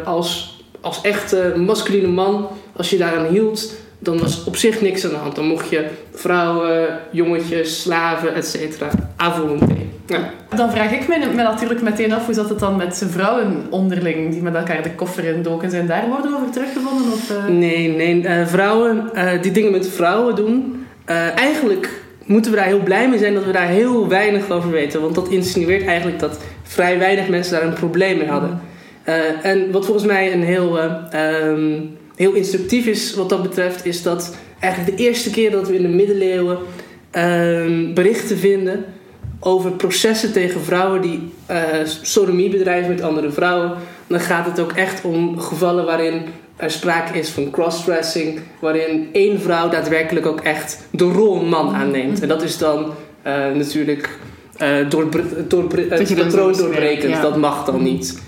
als 0.04 0.59
als 0.82 1.02
echte 1.02 1.54
masculine 1.58 2.08
man, 2.08 2.48
als 2.76 2.90
je 2.90 2.98
daaraan 2.98 3.26
hield, 3.26 3.74
dan 4.00 4.20
was 4.20 4.44
op 4.44 4.56
zich 4.56 4.82
niks 4.82 5.06
aan 5.06 5.10
de 5.10 5.16
hand. 5.16 5.36
Dan 5.36 5.46
mocht 5.46 5.70
je 5.70 5.86
vrouwen, 6.14 7.00
jongetjes, 7.12 7.82
slaven, 7.82 8.36
et 8.36 8.46
cetera, 8.48 8.90
Ja. 10.08 10.30
Dan 10.56 10.72
vraag 10.72 10.92
ik 10.92 11.08
me, 11.08 11.18
me, 11.36 11.44
natuurlijk 11.44 11.82
meteen 11.82 12.14
af, 12.14 12.26
hoe 12.26 12.34
zat 12.34 12.50
het 12.50 12.60
dan 12.60 12.76
met 12.76 13.06
vrouwen 13.10 13.68
onderling 13.70 14.32
die 14.32 14.42
met 14.42 14.56
elkaar 14.56 14.84
de 14.84 14.92
koffer 14.92 15.24
in 15.24 15.42
doken? 15.42 15.70
Zijn 15.70 15.88
daar 15.88 16.08
woorden 16.08 16.36
over 16.36 16.50
teruggevonden? 16.50 17.12
Of, 17.14 17.32
uh... 17.32 17.46
Nee, 17.46 17.96
nee. 17.96 18.24
Uh, 18.24 18.48
vrouwen 18.48 19.10
uh, 19.14 19.42
die 19.42 19.52
dingen 19.52 19.72
met 19.72 19.88
vrouwen 19.88 20.36
doen, 20.36 20.86
eigenlijk 21.36 21.90
moeten 22.26 22.52
we 22.52 22.58
daar 22.58 22.68
heel 22.68 22.84
blij 22.84 23.10
mee 23.10 23.20
zijn 23.20 23.34
dat 23.34 23.46
we 23.46 23.52
daar 23.52 23.68
heel 23.68 24.08
weinig 24.08 24.50
over 24.50 24.72
weten. 24.72 25.02
Want 25.02 25.16
dat 25.16 25.30
insinueert 25.30 25.86
eigenlijk 25.86 26.20
dat 26.20 26.40
vrij 26.64 27.00
weinig 27.00 27.28
mensen 27.28 27.54
daar 27.54 27.68
een 27.68 27.74
probleem 27.74 28.18
mee 28.18 28.28
hadden. 28.28 28.62
Uh, 29.10 29.46
en 29.46 29.72
wat 29.72 29.86
volgens 29.86 30.06
mij 30.06 30.34
een 30.34 30.44
heel, 30.44 30.78
uh, 30.78 31.48
um, 31.48 31.98
heel 32.16 32.34
instructief 32.34 32.86
is 32.86 33.14
wat 33.14 33.30
dat 33.30 33.42
betreft, 33.42 33.86
is 33.86 34.04
dat 34.04 34.36
eigenlijk 34.60 34.98
de 34.98 35.04
eerste 35.04 35.30
keer 35.30 35.52
dat 35.52 35.68
we 35.68 35.76
in 35.76 35.82
de 35.82 35.88
middeleeuwen 35.88 36.58
um, 37.12 37.94
berichten 37.94 38.38
vinden 38.38 38.86
over 39.40 39.72
processen 39.72 40.32
tegen 40.32 40.62
vrouwen 40.62 41.02
die 41.02 41.32
uh, 41.52 41.58
sodomie 42.02 42.50
bedrijven 42.50 42.90
met 42.90 43.02
andere 43.02 43.32
vrouwen, 43.32 43.74
dan 44.08 44.20
gaat 44.20 44.46
het 44.46 44.60
ook 44.60 44.72
echt 44.72 45.04
om 45.04 45.40
gevallen 45.40 45.86
waarin 45.86 46.22
er 46.56 46.72
sprake 46.72 47.20
is 47.20 47.30
van 47.30 47.52
crossdressing, 47.52 48.40
waarin 48.60 49.10
één 49.12 49.42
vrouw 49.42 49.70
daadwerkelijk 49.70 50.26
ook 50.26 50.40
echt 50.40 50.80
de 50.92 51.04
rol 51.04 51.46
man 51.46 51.76
aanneemt. 51.76 52.22
En 52.22 52.28
dat 52.28 52.44
is 52.44 52.58
dan 52.58 52.94
natuurlijk 53.54 54.10
door, 54.90 55.10
door, 55.48 55.70
het 55.76 56.16
patroon 56.16 56.54
doorbrekend, 56.54 57.22
dat 57.22 57.38
mag 57.38 57.66
dan 57.66 57.84
niet. 57.84 58.28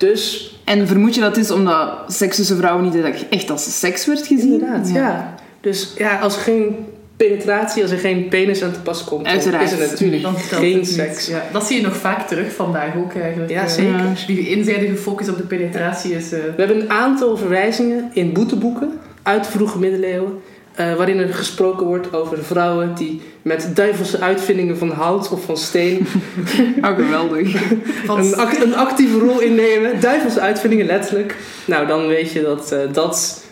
Dus... 0.00 0.54
En 0.64 0.86
vermoed 0.86 1.14
je 1.14 1.20
dat 1.20 1.36
is 1.36 1.50
omdat 1.50 1.88
seks 2.08 2.36
tussen 2.36 2.56
vrouwen 2.56 2.84
niet 2.84 3.26
echt 3.30 3.50
als 3.50 3.78
seks 3.78 4.06
werd 4.06 4.26
gezien? 4.26 4.52
Inderdaad, 4.52 4.90
ja. 4.90 5.34
Dus 5.60 5.92
ja, 5.96 6.18
als 6.18 6.36
er 6.36 6.42
geen 6.42 6.76
penetratie, 7.16 7.82
als 7.82 7.90
er 7.90 7.98
geen 7.98 8.28
penis 8.28 8.62
aan 8.62 8.72
te 8.72 8.80
pas 8.80 9.04
komt, 9.04 9.26
Uiteraard. 9.26 9.64
is 9.64 9.72
er 9.72 9.78
natuurlijk 9.78 10.22
dan 10.22 10.36
geen 10.38 10.86
seks. 10.86 11.26
Ja, 11.26 11.42
dat 11.52 11.66
zie 11.66 11.76
je 11.76 11.82
nog 11.82 11.96
vaak 11.96 12.28
terug 12.28 12.52
vandaag 12.52 12.96
ook 12.96 13.14
eigenlijk. 13.14 13.50
Ja, 13.50 13.68
zeker. 13.68 13.92
Ja. 13.92 14.12
Die 14.26 14.48
eenzijdige 14.48 14.96
focus 14.96 15.28
op 15.28 15.36
de 15.36 15.42
penetratie 15.42 16.14
is... 16.14 16.32
Uh... 16.32 16.38
We 16.38 16.54
hebben 16.56 16.80
een 16.80 16.90
aantal 16.90 17.36
verwijzingen 17.36 18.10
in 18.12 18.32
boeteboeken 18.32 18.98
uit 19.22 19.44
de 19.44 19.50
vroege 19.50 19.78
middeleeuwen 19.78 20.40
uh, 20.80 20.94
waarin 20.94 21.18
er 21.18 21.34
gesproken 21.34 21.86
wordt 21.86 22.14
over 22.14 22.44
vrouwen 22.44 22.94
die 22.94 23.20
met 23.42 23.70
duivelse 23.74 24.20
uitvindingen 24.20 24.78
van 24.78 24.90
hout 24.90 25.30
of 25.30 25.44
van 25.44 25.56
steen. 25.56 26.06
oh, 26.82 26.94
geweldig. 26.94 27.54
een, 28.08 28.36
act, 28.36 28.62
een, 28.62 28.74
actieve 28.74 29.18
rol 29.18 29.40
innemen. 29.40 30.00
Duivelse 30.00 30.40
uitvindingen, 30.40 30.86
letterlijk. 30.86 31.36
Nou, 31.64 31.86
dan 31.86 32.06
weet 32.06 32.32
je 32.32 32.42
dat 32.42 32.72
uh, 32.72 32.78
dat 32.92 33.44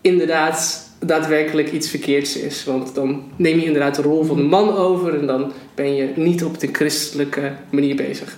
inderdaad 0.00 0.88
daadwerkelijk 0.98 1.72
iets 1.72 1.90
verkeerds 1.90 2.36
is. 2.36 2.64
Want 2.64 2.94
dan 2.94 3.22
neem 3.36 3.58
je 3.58 3.66
inderdaad 3.66 3.94
de 3.94 4.02
rol 4.02 4.24
van 4.24 4.36
de 4.36 4.42
man 4.42 4.76
over 4.76 5.18
en 5.18 5.26
dan 5.26 5.52
ben 5.74 5.94
je 5.94 6.12
niet 6.16 6.44
op 6.44 6.60
de 6.60 6.68
christelijke 6.72 7.52
manier 7.70 7.96
bezig. 7.96 8.36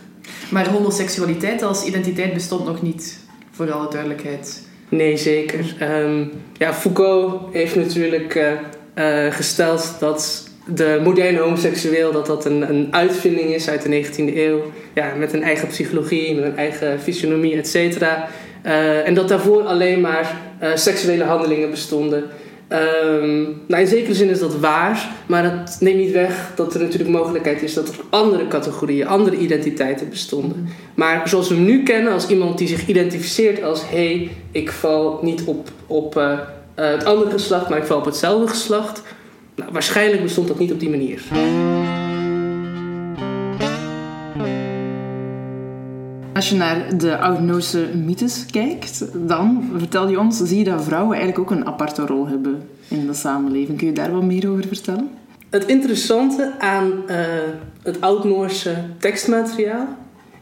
Maar 0.50 0.68
homoseksualiteit 0.68 1.62
als 1.62 1.84
identiteit 1.84 2.34
bestond 2.34 2.64
nog 2.64 2.82
niet, 2.82 3.18
voor 3.50 3.72
alle 3.72 3.90
duidelijkheid. 3.90 4.70
Nee, 4.92 5.16
zeker. 5.16 5.74
Um, 5.82 6.30
ja, 6.58 6.74
Foucault 6.74 7.40
heeft 7.52 7.76
natuurlijk 7.76 8.34
uh, 8.34 8.52
uh, 8.94 9.32
gesteld 9.32 9.96
dat 10.00 10.48
de 10.66 11.00
moderne 11.02 11.38
homoseksueel 11.38 12.12
dat 12.12 12.26
dat 12.26 12.44
een, 12.44 12.68
een 12.70 12.88
uitvinding 12.90 13.54
is 13.54 13.68
uit 13.68 13.82
de 13.82 14.04
19e 14.04 14.36
eeuw. 14.36 14.62
Ja, 14.94 15.14
met 15.14 15.32
een 15.32 15.42
eigen 15.42 15.68
psychologie, 15.68 16.34
met 16.34 16.44
een 16.44 16.56
eigen 16.56 17.00
fysionomie, 17.00 17.56
et 17.56 17.68
cetera. 17.68 18.28
Uh, 18.66 19.06
en 19.06 19.14
dat 19.14 19.28
daarvoor 19.28 19.62
alleen 19.62 20.00
maar 20.00 20.36
seksuele 20.74 21.24
handelingen 21.24 21.70
bestonden. 21.70 22.24
Ehm, 22.72 23.42
nou, 23.66 23.82
in 23.82 23.86
zekere 23.86 24.14
zin 24.14 24.28
is 24.28 24.38
dat 24.38 24.58
waar, 24.58 25.08
maar 25.26 25.42
dat 25.42 25.76
neemt 25.80 25.98
niet 25.98 26.12
weg 26.12 26.52
dat 26.54 26.74
er 26.74 26.80
natuurlijk 26.80 27.10
mogelijkheid 27.10 27.62
is 27.62 27.74
dat 27.74 27.88
er 27.88 27.94
andere 28.10 28.48
categorieën, 28.48 29.06
andere 29.06 29.36
identiteiten 29.36 30.08
bestonden. 30.08 30.68
Maar 30.94 31.28
zoals 31.28 31.48
we 31.48 31.54
hem 31.54 31.64
nu 31.64 31.82
kennen, 31.82 32.12
als 32.12 32.28
iemand 32.28 32.58
die 32.58 32.68
zich 32.68 32.86
identificeert 32.86 33.62
als 33.62 33.82
hé, 33.90 34.16
hey, 34.16 34.30
ik 34.50 34.70
val 34.70 35.18
niet 35.22 35.42
op, 35.44 35.68
op 35.86 36.16
uh, 36.16 36.38
het 36.74 37.04
andere 37.04 37.30
geslacht, 37.30 37.68
maar 37.68 37.78
ik 37.78 37.84
val 37.84 37.98
op 37.98 38.04
hetzelfde 38.04 38.48
geslacht. 38.48 39.02
Nou, 39.54 39.72
waarschijnlijk 39.72 40.22
bestond 40.22 40.48
dat 40.48 40.58
niet 40.58 40.72
op 40.72 40.80
die 40.80 40.90
manier. 40.90 41.22
Als 46.42 46.50
je 46.50 46.56
naar 46.56 46.98
de 46.98 47.18
Oud-Noorse 47.18 47.88
mythes 48.04 48.46
kijkt, 48.50 49.04
dan 49.14 49.70
vertel 49.76 50.08
je 50.08 50.18
ons, 50.18 50.38
zie 50.38 50.58
je 50.58 50.64
dat 50.64 50.84
vrouwen 50.84 51.16
eigenlijk 51.16 51.50
ook 51.50 51.58
een 51.58 51.66
aparte 51.66 52.06
rol 52.06 52.28
hebben 52.28 52.68
in 52.88 53.06
de 53.06 53.14
samenleving. 53.14 53.78
Kun 53.78 53.86
je 53.86 53.92
daar 53.92 54.12
wat 54.12 54.22
meer 54.22 54.50
over 54.50 54.66
vertellen? 54.66 55.10
Het 55.50 55.64
interessante 55.64 56.52
aan 56.58 56.92
uh, 57.06 57.16
het 57.82 58.00
Oud-Noorse 58.00 58.74
tekstmateriaal 58.98 59.86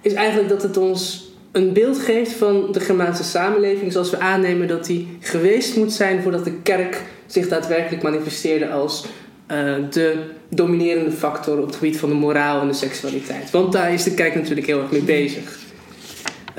is 0.00 0.12
eigenlijk 0.12 0.49
dat 0.49 0.62
het 0.62 0.76
ons 0.76 1.30
een 1.52 1.73
beeld 1.73 1.99
geeft 1.99 2.33
van 2.33 2.73
de 2.73 2.80
Germaanse 2.80 3.25
samenleving 3.25 3.92
zoals 3.92 4.11
we 4.11 4.19
aannemen 4.19 4.69
dat 4.69 4.85
die 4.85 5.16
geweest 5.21 5.76
moet 5.76 5.92
zijn 5.92 6.23
voordat 6.23 6.45
de 6.45 6.54
kerk 6.62 7.02
zich 7.26 7.49
daadwerkelijk 7.49 8.02
manifesteerde 8.02 8.71
als 8.71 9.04
uh, 9.04 9.75
de 9.90 10.23
dominerende 10.49 11.12
factor 11.12 11.59
op 11.59 11.66
het 11.66 11.76
gebied 11.76 11.99
van 11.99 12.09
de 12.09 12.14
moraal 12.14 12.61
en 12.61 12.69
de 12.69 12.75
seksualiteit. 12.75 13.50
Want 13.50 13.73
daar 13.73 13.92
is 13.92 14.02
de 14.02 14.14
kerk 14.14 14.35
natuurlijk 14.35 14.66
heel 14.66 14.80
erg 14.80 14.90
mee 14.90 15.02
bezig. 15.02 15.69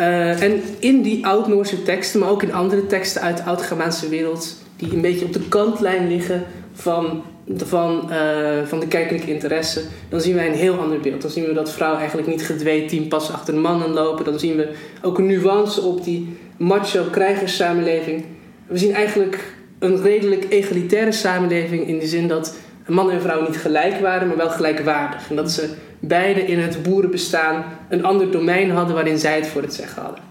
Uh, 0.02 0.42
en 0.42 0.62
in 0.80 1.02
die 1.02 1.26
Oud-Noorse 1.26 1.84
teksten, 1.84 2.20
maar 2.20 2.30
ook 2.30 2.44
in 2.44 2.54
andere 2.54 2.88
teksten 2.88 3.22
uit 3.22 3.38
de 3.38 3.44
Oud-Germaanse 3.44 4.10
wereld, 4.10 4.56
die 4.76 4.94
een 4.94 5.02
beetje 5.02 5.26
op 5.26 5.34
de 5.34 5.48
kantlijn 5.48 6.08
liggen 6.08 6.44
van, 6.74 7.24
van, 7.58 8.10
uh, 8.10 8.66
van 8.66 8.80
de 8.80 8.88
kerkelijke 8.88 9.34
interesse, 9.34 9.82
dan 10.10 10.22
zien 10.22 10.36
wij 10.36 10.48
een 10.48 10.54
heel 10.54 10.80
ander 10.80 11.00
beeld. 11.00 11.22
Dan 11.22 11.32
zien 11.32 11.46
we 11.46 11.54
dat 11.54 11.72
vrouwen 11.72 12.00
eigenlijk 12.00 12.30
niet 12.30 12.46
gedwee 12.46 12.86
tien 12.86 13.08
pas 13.08 13.32
achter 13.32 13.54
de 13.54 13.60
mannen 13.60 13.90
lopen. 13.90 14.26
Dan 14.26 14.40
zien 14.40 14.56
we 14.56 14.74
ook 15.02 15.18
een 15.18 15.26
nuance 15.26 15.82
op 15.82 16.04
die 16.04 16.38
macho 16.58 17.04
krijgerssamenleving. 17.12 18.26
We 18.68 18.78
zien 18.78 18.94
eigenlijk 18.94 19.54
een 19.80 20.02
redelijk 20.02 20.46
egalitaire 20.50 21.12
samenleving 21.12 21.88
in 21.88 22.00
de 22.00 22.08
zin 22.08 22.28
dat 22.28 22.58
man 22.88 23.12
en 23.12 23.22
vrouw 23.22 23.42
niet 23.42 23.58
gelijk 23.58 24.00
waren, 24.00 24.28
maar 24.28 24.38
wel 24.38 24.50
gelijkwaardig. 24.50 25.30
En 25.30 25.36
dat 25.36 25.52
ze 25.52 25.70
beide 26.02 26.46
in 26.46 26.60
het 26.60 26.84
boerenbestaan 26.84 27.64
een 27.90 28.06
ander 28.06 28.32
domein 28.32 28.72
hadden 28.72 28.96
waarin 28.96 29.18
zij 29.18 29.36
het 29.36 29.48
voor 29.48 29.62
het 29.62 29.74
zeggen 29.74 30.02
hadden. 30.02 30.24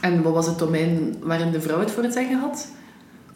En 0.00 0.22
wat 0.22 0.32
was 0.32 0.46
het 0.46 0.58
domein 0.58 1.16
waarin 1.20 1.50
de 1.50 1.60
vrouw 1.60 1.78
het 1.78 1.90
voor 1.90 2.02
het 2.02 2.12
zeggen 2.12 2.38
had? 2.38 2.68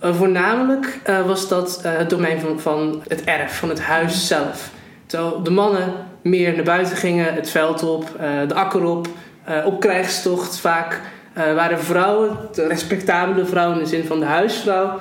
Uh, 0.04 0.14
voornamelijk 0.14 1.00
uh, 1.08 1.26
was 1.26 1.48
dat 1.48 1.82
uh, 1.84 1.96
het 1.96 2.10
domein 2.10 2.40
van, 2.40 2.60
van 2.60 3.02
het 3.06 3.24
erf, 3.24 3.58
van 3.58 3.68
het 3.68 3.80
huis 3.80 4.26
zelf. 4.26 4.70
Terwijl 5.06 5.42
de 5.42 5.50
mannen 5.50 5.92
meer 6.22 6.54
naar 6.54 6.64
buiten 6.64 6.96
gingen, 6.96 7.34
het 7.34 7.50
veld 7.50 7.82
op, 7.82 8.10
de 8.48 8.54
akker 8.54 8.84
op, 8.84 9.08
op 9.64 9.80
krijgstocht 9.80 10.58
vaak. 10.58 11.00
waren 11.34 11.80
vrouwen, 11.80 12.36
de 12.54 12.66
respectabele 12.66 13.44
vrouwen 13.44 13.76
in 13.76 13.82
de 13.82 13.88
zin 13.88 14.04
van 14.04 14.20
de 14.20 14.26
huisvrouw, 14.26 15.00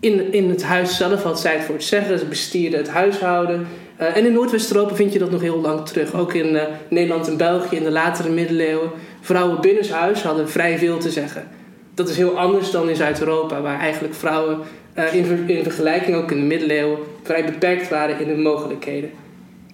in, 0.00 0.32
in 0.32 0.48
het 0.50 0.62
huis 0.62 0.96
zelf 0.96 1.22
had 1.22 1.40
zij 1.40 1.54
het 1.54 1.64
voor 1.64 1.74
het 1.74 1.84
zeggen. 1.84 2.18
Ze 2.18 2.24
bestierden 2.24 2.78
het 2.78 2.88
huishouden. 2.88 3.66
Uh, 4.00 4.16
en 4.16 4.26
in 4.26 4.32
Noordwest-Europa 4.32 4.94
vind 4.94 5.12
je 5.12 5.18
dat 5.18 5.30
nog 5.30 5.40
heel 5.40 5.60
lang 5.60 5.86
terug. 5.86 6.14
Ook 6.14 6.34
in 6.34 6.54
uh, 6.54 6.62
Nederland 6.88 7.28
en 7.28 7.36
België 7.36 7.76
in 7.76 7.84
de 7.84 7.90
latere 7.90 8.28
middeleeuwen. 8.28 8.90
Vrouwen 9.20 9.60
binnenshuis 9.60 10.22
hadden 10.22 10.48
vrij 10.48 10.78
veel 10.78 10.98
te 10.98 11.10
zeggen. 11.10 11.48
Dat 11.94 12.08
is 12.08 12.16
heel 12.16 12.38
anders 12.38 12.70
dan 12.70 12.88
in 12.88 12.96
Zuid-Europa, 12.96 13.60
waar 13.60 13.80
eigenlijk 13.80 14.14
vrouwen 14.14 14.58
uh, 14.98 15.14
in, 15.14 15.48
in, 15.48 15.62
vergelijking 15.62 16.16
ook 16.16 16.30
in 16.30 16.40
de 16.40 16.46
middeleeuwen 16.46 16.98
vrij 17.22 17.44
beperkt 17.44 17.88
waren 17.88 18.20
in 18.20 18.28
hun 18.28 18.42
mogelijkheden. 18.42 19.10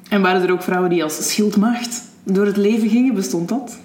En 0.08 0.22
waren 0.22 0.42
er 0.42 0.52
ook 0.52 0.62
vrouwen 0.62 0.90
die 0.90 1.02
als 1.02 1.30
schildmacht 1.30 2.02
door 2.22 2.46
het 2.46 2.56
leven 2.56 2.88
gingen? 2.88 3.14
Bestond 3.14 3.48
dat? 3.48 3.78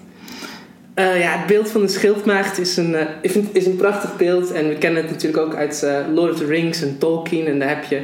Ja, 0.96 1.38
het 1.38 1.48
beeld 1.48 1.70
van 1.70 1.82
de 1.82 1.88
schildmaagd 1.88 2.58
is 2.58 2.78
een, 2.78 2.96
is 3.52 3.66
een 3.66 3.76
prachtig 3.76 4.18
beeld. 4.18 4.52
En 4.52 4.68
we 4.68 4.76
kennen 4.76 5.02
het 5.02 5.12
natuurlijk 5.12 5.44
ook 5.44 5.56
uit 5.56 5.88
Lord 6.14 6.32
of 6.32 6.38
the 6.38 6.46
Rings 6.46 6.82
en 6.82 6.98
Tolkien. 6.98 7.46
En 7.46 7.60
daar 7.60 7.70
heb 7.70 7.84
je 7.84 8.02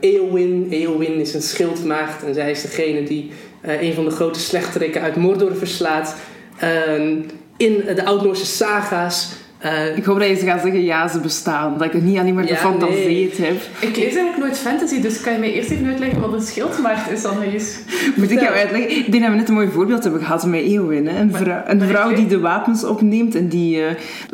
Eowyn. 0.00 0.66
Eowyn 0.70 1.20
is 1.20 1.34
een 1.34 1.42
schildmaagd. 1.42 2.24
En 2.24 2.34
zij 2.34 2.50
is 2.50 2.62
degene 2.62 3.02
die 3.02 3.30
een 3.62 3.94
van 3.94 4.04
de 4.04 4.10
grote 4.10 4.40
slechterikken 4.40 5.02
uit 5.02 5.16
Mordor 5.16 5.56
verslaat. 5.56 6.16
Ehm, 6.58 7.20
in 7.56 7.82
de 7.94 8.04
Oud-Noorse 8.04 8.46
saga's 8.46 9.28
uh, 9.64 9.96
ik 9.96 10.04
hoop 10.04 10.18
dat 10.18 10.28
je 10.28 10.36
gaat 10.36 10.60
zeggen, 10.60 10.84
ja, 10.84 11.08
ze 11.08 11.20
bestaan. 11.20 11.78
Dat 11.78 11.86
ik 11.86 11.92
het 11.92 12.02
niet 12.02 12.18
alleen 12.18 12.34
maar 12.34 12.46
gefantaseerd 12.46 13.38
nee. 13.38 13.48
heb. 13.48 13.56
Ik 13.80 13.96
lees 13.96 14.04
eigenlijk 14.04 14.36
nooit 14.36 14.58
fantasy, 14.58 15.00
dus 15.00 15.20
kan 15.20 15.32
je 15.32 15.38
mij 15.38 15.52
eerst 15.52 15.70
even 15.70 15.86
uitleggen 15.86 16.20
wat 16.20 16.32
een 16.32 16.40
schildmaagd 16.40 17.10
is 17.10 17.22
dan 17.22 17.42
eens? 17.42 17.78
Moet 18.16 18.30
ik 18.30 18.40
jou 18.40 18.54
uitleggen? 18.54 18.90
Ik 18.96 19.10
denk 19.10 19.22
dat 19.22 19.32
we 19.32 19.38
net 19.38 19.48
een 19.48 19.54
mooi 19.54 19.68
voorbeeld 19.68 20.02
hebben 20.02 20.20
gehad 20.20 20.46
met 20.46 20.60
Eowyn. 20.60 21.06
Hè? 21.06 21.20
Een, 21.20 21.34
vrouw, 21.34 21.62
een 21.66 21.80
vrouw 21.80 22.14
die 22.14 22.26
de 22.26 22.38
wapens 22.38 22.84
opneemt 22.84 23.34
en 23.34 23.48
die, 23.48 23.76
uh, 23.76 23.86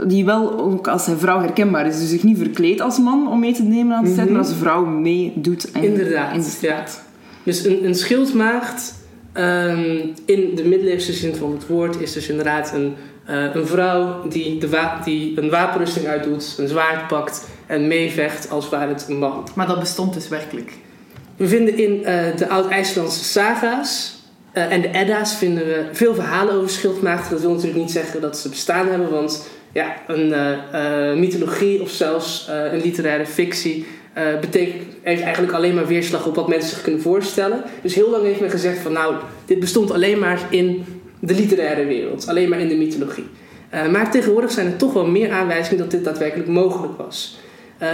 die 0.06 0.24
wel 0.24 0.58
ook 0.58 0.88
als 0.88 1.08
vrouw 1.18 1.40
herkenbaar 1.40 1.86
is. 1.86 2.00
Dus 2.00 2.08
zich 2.08 2.22
niet 2.22 2.38
verkleedt 2.38 2.80
als 2.80 2.98
man 2.98 3.28
om 3.28 3.40
mee 3.40 3.52
te 3.52 3.62
nemen 3.62 3.96
aan 3.96 4.06
set, 4.06 4.16
mm 4.16 4.22
-hmm. 4.22 4.32
maar 4.32 4.42
als 4.42 4.54
vrouw 4.58 4.84
meedoet. 4.84 5.68
Inderdaad, 5.80 6.34
in 6.34 6.40
de 6.40 6.56
ja. 6.60 6.84
Dus 7.42 7.64
een, 7.64 7.84
een 7.84 7.94
schildmaagd, 7.94 8.94
um, 9.34 10.12
in 10.24 10.54
de 10.54 10.64
middeleeuwse 10.64 11.12
zin 11.12 11.34
van 11.34 11.52
het 11.52 11.66
woord, 11.66 12.00
is 12.00 12.12
dus 12.12 12.28
inderdaad 12.28 12.72
een 12.74 12.94
uh, 13.30 13.54
een 13.54 13.66
vrouw 13.66 14.28
die, 14.28 14.58
de 14.58 14.88
die 15.04 15.38
een 15.40 15.50
wapenrusting 15.50 16.06
uitdoet, 16.06 16.54
een 16.58 16.68
zwaard 16.68 17.08
pakt 17.08 17.48
en 17.66 17.88
meevecht 17.88 18.50
als 18.50 18.68
ware 18.68 18.88
het 18.88 19.06
een 19.08 19.18
man. 19.18 19.48
Maar 19.54 19.66
dat 19.66 19.80
bestond 19.80 20.14
dus 20.14 20.28
werkelijk? 20.28 20.72
We 21.36 21.48
vinden 21.48 21.78
in 21.78 21.98
uh, 22.00 22.36
de 22.36 22.48
Oud-IJslandse 22.48 23.24
saga's 23.24 24.14
uh, 24.54 24.72
en 24.72 24.80
de 24.80 24.90
Edda's 24.90 25.36
vinden 25.36 25.66
we 25.66 25.84
veel 25.92 26.14
verhalen 26.14 26.54
over 26.54 26.70
schildmaagden. 26.70 27.30
Dat 27.30 27.40
wil 27.40 27.50
natuurlijk 27.50 27.78
niet 27.78 27.90
zeggen 27.90 28.20
dat 28.20 28.38
ze 28.38 28.48
bestaan 28.48 28.88
hebben, 28.88 29.10
want 29.10 29.48
ja, 29.72 29.96
een 30.06 31.18
mythologie 31.20 31.82
of 31.82 31.90
zelfs 31.90 32.48
een 32.72 32.80
literaire 32.80 33.26
fictie 33.26 33.86
betekent, 34.40 34.82
heeft 35.02 35.22
eigenlijk 35.22 35.52
alleen 35.52 35.74
maar 35.74 35.86
weerslag 35.86 36.26
op 36.26 36.34
wat 36.34 36.48
mensen 36.48 36.70
zich 36.70 36.82
kunnen 36.82 37.00
voorstellen. 37.00 37.62
Dus 37.82 37.94
heel 37.94 38.10
lang 38.10 38.24
heeft 38.24 38.40
men 38.40 38.50
gezegd 38.50 38.78
van 38.78 38.92
nou, 38.92 39.14
dit 39.44 39.60
bestond 39.60 39.90
alleen 39.90 40.18
maar 40.18 40.38
in 40.50 40.86
de 41.26 41.34
literaire 41.34 41.84
wereld, 41.84 42.28
alleen 42.28 42.48
maar 42.48 42.60
in 42.60 42.68
de 42.68 42.76
mythologie. 42.76 43.26
Uh, 43.74 43.86
maar 43.86 44.10
tegenwoordig 44.10 44.50
zijn 44.50 44.66
er 44.66 44.76
toch 44.76 44.92
wel 44.92 45.06
meer 45.06 45.30
aanwijzingen 45.30 45.78
dat 45.78 45.90
dit 45.90 46.04
daadwerkelijk 46.04 46.48
mogelijk 46.48 46.96
was. 46.96 47.38
Uh, 47.82 47.88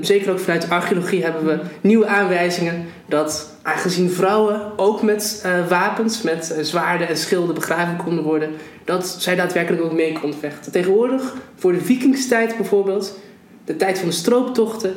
zeker 0.00 0.32
ook 0.32 0.38
vanuit 0.38 0.62
de 0.62 0.68
archeologie 0.68 1.22
hebben 1.22 1.44
we 1.44 1.60
nieuwe 1.80 2.06
aanwijzingen 2.06 2.86
dat, 3.06 3.56
aangezien 3.62 4.10
vrouwen 4.10 4.60
ook 4.76 5.02
met 5.02 5.42
uh, 5.46 5.68
wapens, 5.68 6.22
met 6.22 6.56
zwaarden 6.60 7.08
en 7.08 7.16
schilden 7.16 7.54
begraven 7.54 7.96
konden 7.96 8.24
worden, 8.24 8.50
dat 8.84 9.16
zij 9.18 9.36
daadwerkelijk 9.36 9.82
ook 9.82 9.92
mee 9.92 10.18
konden 10.20 10.38
vechten. 10.38 10.72
Tegenwoordig, 10.72 11.34
voor 11.54 11.72
de 11.72 11.80
vikingstijd 11.80 12.56
bijvoorbeeld, 12.56 13.18
de 13.64 13.76
tijd 13.76 13.98
van 13.98 14.08
de 14.08 14.14
strooptochten, 14.14 14.94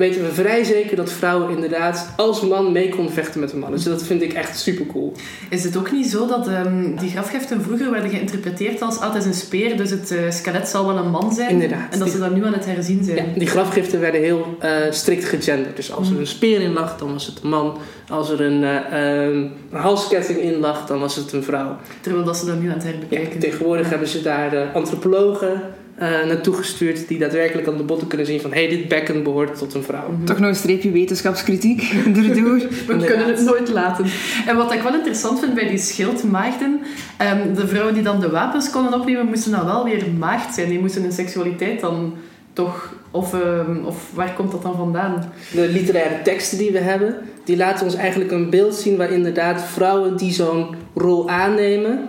weten 0.00 0.22
we 0.22 0.32
vrij 0.32 0.64
zeker 0.64 0.96
dat 0.96 1.12
vrouwen 1.12 1.50
inderdaad 1.50 2.12
als 2.16 2.40
man 2.40 2.72
mee 2.72 2.88
konden 2.88 3.12
vechten 3.12 3.40
met 3.40 3.52
een 3.52 3.58
man. 3.58 3.70
Dus 3.70 3.82
dat 3.82 4.02
vind 4.02 4.22
ik 4.22 4.32
echt 4.32 4.58
super 4.58 4.86
cool. 4.86 5.12
Is 5.50 5.64
het 5.64 5.76
ook 5.76 5.92
niet 5.92 6.06
zo 6.06 6.26
dat 6.26 6.48
um, 6.48 6.96
die 6.96 7.10
grafgiften 7.10 7.62
vroeger 7.62 7.90
werden 7.90 8.10
geïnterpreteerd 8.10 8.82
als 8.82 9.00
altijd 9.00 9.24
een 9.24 9.34
speer, 9.34 9.76
dus 9.76 9.90
het 9.90 10.10
uh, 10.10 10.30
skelet 10.30 10.68
zal 10.68 10.86
wel 10.86 10.96
een 10.96 11.10
man 11.10 11.32
zijn? 11.32 11.50
Inderdaad. 11.50 11.92
En 11.92 11.98
dat 11.98 12.10
ze 12.10 12.18
dat 12.18 12.34
nu 12.34 12.44
aan 12.44 12.52
het 12.52 12.66
herzien 12.66 13.04
zijn? 13.04 13.16
Ja, 13.16 13.24
die 13.38 13.48
grafgiften 13.48 14.00
werden 14.00 14.20
heel 14.20 14.56
uh, 14.64 14.70
strikt 14.90 15.24
gegenderd. 15.24 15.76
Dus 15.76 15.92
als 15.92 16.10
er 16.10 16.18
een 16.18 16.26
speer 16.26 16.60
in 16.60 16.72
lag, 16.72 16.98
dan 16.98 17.12
was 17.12 17.26
het 17.26 17.40
een 17.42 17.48
man. 17.48 17.78
Als 18.08 18.30
er 18.30 18.40
een, 18.40 18.62
uh, 18.62 19.24
um, 19.24 19.52
een 19.70 19.80
halsketting 19.80 20.38
in 20.38 20.56
lag, 20.58 20.86
dan 20.86 21.00
was 21.00 21.16
het 21.16 21.32
een 21.32 21.42
vrouw. 21.42 21.76
Terwijl 22.00 22.24
dat 22.24 22.36
ze 22.36 22.46
dat 22.46 22.60
nu 22.60 22.68
aan 22.68 22.74
het 22.74 22.84
herbekijken. 22.84 23.34
Ja, 23.34 23.40
tegenwoordig 23.40 23.90
hebben 23.90 24.08
ze 24.08 24.22
daar 24.22 24.72
antropologen 24.72 25.62
uh, 26.02 26.08
naartoe 26.26 26.54
gestuurd 26.54 27.08
die 27.08 27.18
daadwerkelijk 27.18 27.68
aan 27.68 27.76
de 27.76 27.82
botten 27.82 28.08
kunnen 28.08 28.26
zien 28.26 28.40
van 28.40 28.52
hé, 28.52 28.66
hey, 28.66 28.68
dit 28.68 28.88
bekken 28.88 29.22
behoort 29.22 29.58
tot 29.58 29.74
een 29.74 29.82
vrouw. 29.82 30.14
Toch 30.24 30.38
nog 30.38 30.48
een 30.48 30.54
streepje 30.54 30.90
wetenschapskritiek 30.90 31.82
erdoor. 32.16 32.58
We 32.86 33.04
kunnen 33.06 33.26
het 33.26 33.40
nooit 33.44 33.68
laten. 33.68 34.04
En 34.46 34.56
wat 34.56 34.72
ik 34.72 34.82
wel 34.82 34.94
interessant 34.94 35.40
vind 35.40 35.54
bij 35.54 35.68
die 35.68 35.78
schildmaagden, 35.78 36.80
um, 37.22 37.54
de 37.54 37.68
vrouwen 37.68 37.94
die 37.94 38.02
dan 38.02 38.20
de 38.20 38.30
wapens 38.30 38.70
konden 38.70 38.94
opnemen, 38.94 39.26
moesten 39.26 39.52
dan 39.52 39.64
wel 39.64 39.84
weer 39.84 40.04
maagd 40.18 40.54
zijn. 40.54 40.68
Die 40.68 40.80
moesten 40.80 41.02
hun 41.02 41.12
seksualiteit 41.12 41.80
dan 41.80 42.14
toch 42.52 42.94
of, 43.10 43.34
um, 43.34 43.84
of 43.84 44.10
waar 44.14 44.34
komt 44.34 44.50
dat 44.50 44.62
dan 44.62 44.76
vandaan? 44.76 45.32
De 45.52 45.68
literaire 45.68 46.22
teksten 46.22 46.58
die 46.58 46.72
we 46.72 46.78
hebben, 46.78 47.16
die 47.44 47.56
laten 47.56 47.84
ons 47.84 47.94
eigenlijk 47.94 48.30
een 48.30 48.50
beeld 48.50 48.74
zien 48.74 48.96
waar 48.96 49.10
inderdaad 49.10 49.62
vrouwen 49.62 50.16
die 50.16 50.32
zo'n 50.32 50.74
rol 50.94 51.28
aannemen, 51.28 52.08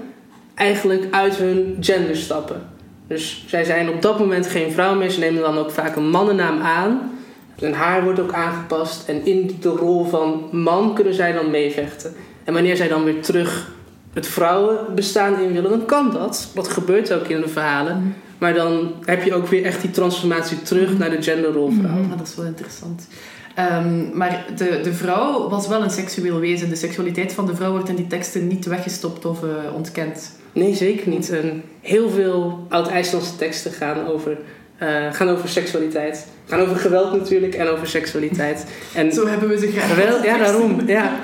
eigenlijk 0.55 1.07
uit 1.11 1.35
hun 1.35 1.77
gender 1.79 2.17
stappen. 2.17 2.70
Dus 3.11 3.43
zij 3.47 3.63
zijn 3.63 3.89
op 3.89 4.01
dat 4.01 4.19
moment 4.19 4.47
geen 4.47 4.71
vrouw 4.71 4.95
meer. 4.95 5.09
Ze 5.09 5.19
nemen 5.19 5.41
dan 5.41 5.57
ook 5.57 5.71
vaak 5.71 5.95
een 5.95 6.09
mannennaam 6.09 6.61
aan. 6.61 7.11
Hun 7.59 7.73
haar 7.73 8.03
wordt 8.03 8.19
ook 8.19 8.33
aangepast. 8.33 9.09
En 9.09 9.25
in 9.25 9.57
de 9.59 9.69
rol 9.69 10.05
van 10.05 10.47
man 10.51 10.93
kunnen 10.95 11.13
zij 11.13 11.31
dan 11.31 11.49
meevechten. 11.49 12.13
En 12.43 12.53
wanneer 12.53 12.75
zij 12.75 12.87
dan 12.87 13.03
weer 13.03 13.21
terug 13.21 13.71
het 14.13 14.27
vrouwenbestaan 14.27 15.39
in 15.39 15.53
willen, 15.53 15.69
dan 15.69 15.85
kan 15.85 16.11
dat. 16.11 16.51
Dat 16.53 16.67
gebeurt 16.67 17.13
ook 17.13 17.27
in 17.27 17.41
de 17.41 17.47
verhalen. 17.47 18.15
Maar 18.37 18.53
dan 18.53 18.93
heb 19.01 19.23
je 19.23 19.33
ook 19.33 19.47
weer 19.47 19.65
echt 19.65 19.81
die 19.81 19.91
transformatie 19.91 20.61
terug 20.61 20.97
naar 20.97 21.09
de 21.09 21.21
genderrol 21.21 21.71
vrouw. 21.71 22.03
Ah, 22.11 22.17
dat 22.17 22.27
is 22.27 22.35
wel 22.35 22.45
interessant. 22.45 23.07
Ehm, 23.55 24.17
maar 24.17 24.45
de, 24.55 24.79
de 24.83 24.93
vrouw 24.93 25.49
was 25.49 25.67
wel 25.67 25.83
een 25.83 25.89
seksueel 25.89 26.39
wezen. 26.39 26.69
De 26.69 26.75
seksualiteit 26.75 27.33
van 27.33 27.45
de 27.45 27.55
vrouw 27.55 27.71
wordt 27.71 27.89
in 27.89 27.95
die 27.95 28.07
teksten 28.07 28.47
niet 28.47 28.65
weggestopt 28.65 29.25
of 29.25 29.43
eh, 29.43 29.49
ontkend. 29.75 30.39
Nee, 30.53 30.75
zeker 30.75 31.09
niet. 31.09 31.29
En 31.29 31.63
heel 31.81 32.09
veel 32.09 32.65
oud-IJslandse 32.69 33.35
teksten 33.35 33.71
gaan 33.71 34.07
over, 34.07 34.37
eh, 34.77 34.87
gaan 35.11 35.29
over 35.29 35.49
seksualiteit. 35.49 36.27
Gaan 36.47 36.59
over 36.59 36.75
geweld 36.75 37.13
natuurlijk 37.13 37.55
en 37.55 37.67
over 37.67 37.87
seksualiteit. 37.87 38.65
En 38.95 39.11
Zo 39.11 39.27
hebben 39.27 39.49
we 39.49 39.57
ze 39.57 39.67
graag. 39.71 39.93
geweld, 39.93 40.23
ja, 40.23 40.37
daarom. 40.37 40.81
Ja. 40.87 41.19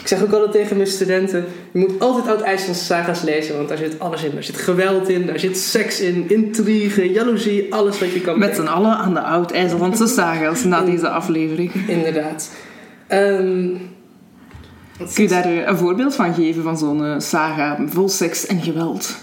Ik 0.00 0.08
zeg 0.08 0.22
ook 0.22 0.32
altijd 0.32 0.52
tegen 0.52 0.76
mijn 0.76 0.88
studenten: 0.88 1.44
je 1.72 1.78
moet 1.78 1.92
altijd 2.00 2.26
oud-IJslandse 2.26 2.84
saga's 2.84 3.22
lezen, 3.22 3.56
want 3.56 3.68
daar 3.68 3.78
zit 3.78 3.98
alles 3.98 4.22
in. 4.22 4.30
Daar 4.34 4.42
zit 4.42 4.56
geweld 4.56 5.08
in, 5.08 5.26
daar 5.26 5.38
zit 5.38 5.58
seks 5.58 6.00
in, 6.00 6.24
intrigue, 6.28 7.12
jaloezie, 7.12 7.74
alles 7.74 7.98
wat 7.98 8.12
je 8.12 8.20
kan 8.20 8.38
Met 8.38 8.56
z'n 8.56 8.66
allen 8.66 8.96
aan 8.96 9.14
de 9.14 9.20
oud-IJslandse 9.20 10.06
saga's 10.06 10.64
na 10.64 10.80
deze 10.80 11.08
aflevering. 11.08 11.72
Inderdaad. 11.88 12.50
Ehm, 13.06 13.66
Kun 15.14 15.22
je 15.22 15.28
daar 15.28 15.44
eh, 15.44 15.66
een 15.66 15.76
voorbeeld 15.76 16.14
van 16.14 16.34
geven 16.34 16.62
van 16.62 16.78
zo'n 16.78 17.04
eh, 17.04 17.14
saga 17.18 17.78
vol 17.86 18.08
seks 18.08 18.46
en 18.46 18.62
geweld? 18.62 19.16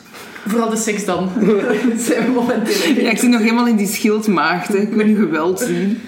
Vooral 0.48 0.70
de 0.70 0.76
seks 0.76 1.06
dan. 1.06 1.30
Dat 1.40 2.00
zijn 2.08 2.26
we 2.26 2.32
momenteel. 2.32 3.04
Ja, 3.04 3.10
ik 3.10 3.18
zit 3.18 3.30
nog 3.30 3.42
helemaal 3.42 3.68
in 3.68 3.76
die 3.76 3.88
schildmaagd. 3.88 4.68
hè. 4.68 4.78
Ik 4.78 4.94
wil 4.94 5.06
nu 5.06 5.16
geweld 5.16 5.60
zien. 5.60 6.02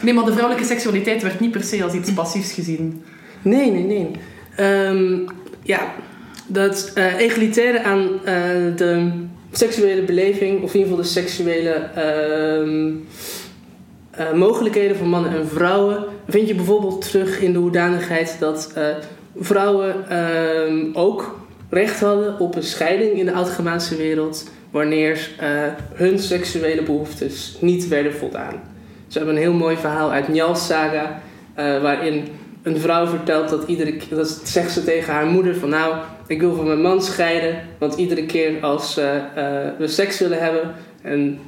Nee, 0.00 0.14
maar 0.14 0.24
de 0.24 0.32
vrouwelijke 0.32 0.68
seksualiteit 0.68 1.22
werd 1.22 1.40
niet 1.40 1.50
per 1.50 1.62
se 1.64 1.82
als 1.82 1.92
iets 1.92 2.12
passiefs 2.12 2.52
gezien. 2.52 3.02
Nee, 3.42 3.70
nee, 3.70 3.84
nee. 3.84 4.10
Ehm, 4.56 5.18
ja, 5.62 5.94
dat 6.46 6.90
eh, 6.94 7.18
egalitaire 7.18 7.82
aan 7.82 8.08
eh, 8.24 8.34
de 8.76 9.10
seksuele 9.52 10.02
beleving, 10.02 10.62
of 10.62 10.74
in 10.74 10.80
ieder 10.80 10.96
geval 10.96 10.96
de 10.96 11.20
seksuele 11.20 11.70
ehm, 11.94 12.92
eh, 14.16 14.32
mogelijkheden 14.32 14.96
van 14.96 15.08
mannen 15.08 15.30
en 15.30 15.48
vrouwen, 15.48 16.04
vind 16.28 16.48
je 16.48 16.54
bijvoorbeeld 16.54 17.10
terug 17.10 17.40
in 17.40 17.52
de 17.52 17.58
hoedanigheid 17.58 18.36
dat 18.40 18.72
eh, 18.74 18.84
vrouwen 19.38 20.08
ehm, 20.08 20.84
ook 20.92 21.38
recht 21.70 22.00
hadden 22.00 22.38
op 22.38 22.54
een 22.54 22.62
scheiding 22.62 23.18
in 23.18 23.26
de 23.26 23.32
oud-Germaanse 23.32 23.96
wereld 23.96 24.50
wanneer 24.70 25.30
eh, 25.38 25.48
hun 25.94 26.18
seksuele 26.18 26.82
behoeftes 26.82 27.56
niet 27.60 27.88
werden 27.88 28.14
voldaan. 28.14 28.54
Ze 29.06 29.18
hebben 29.18 29.36
een 29.36 29.42
heel 29.42 29.52
mooi 29.52 29.76
verhaal 29.76 30.10
uit 30.10 30.28
Njals 30.28 30.66
saga, 30.66 31.20
waarin 31.54 32.24
een 32.62 32.78
vrouw 32.78 33.06
vertelt 33.06 33.48
dat 33.48 33.68
iedere 33.68 33.96
keer, 33.96 34.16
dat 34.16 34.40
zegt 34.44 34.72
ze 34.72 34.84
tegen 34.84 35.12
haar 35.12 35.26
moeder 35.26 35.56
van 35.56 35.68
nou, 35.68 35.94
ik 36.26 36.40
wil 36.40 36.54
van 36.54 36.66
mijn 36.66 36.80
man 36.80 37.02
scheiden, 37.02 37.62
want 37.78 37.94
iedere 37.94 38.26
keer 38.26 38.62
als 38.62 38.94
we 39.78 39.86
seks 39.86 40.18
willen 40.18 40.42
hebben 40.42 40.74
en 41.02 41.38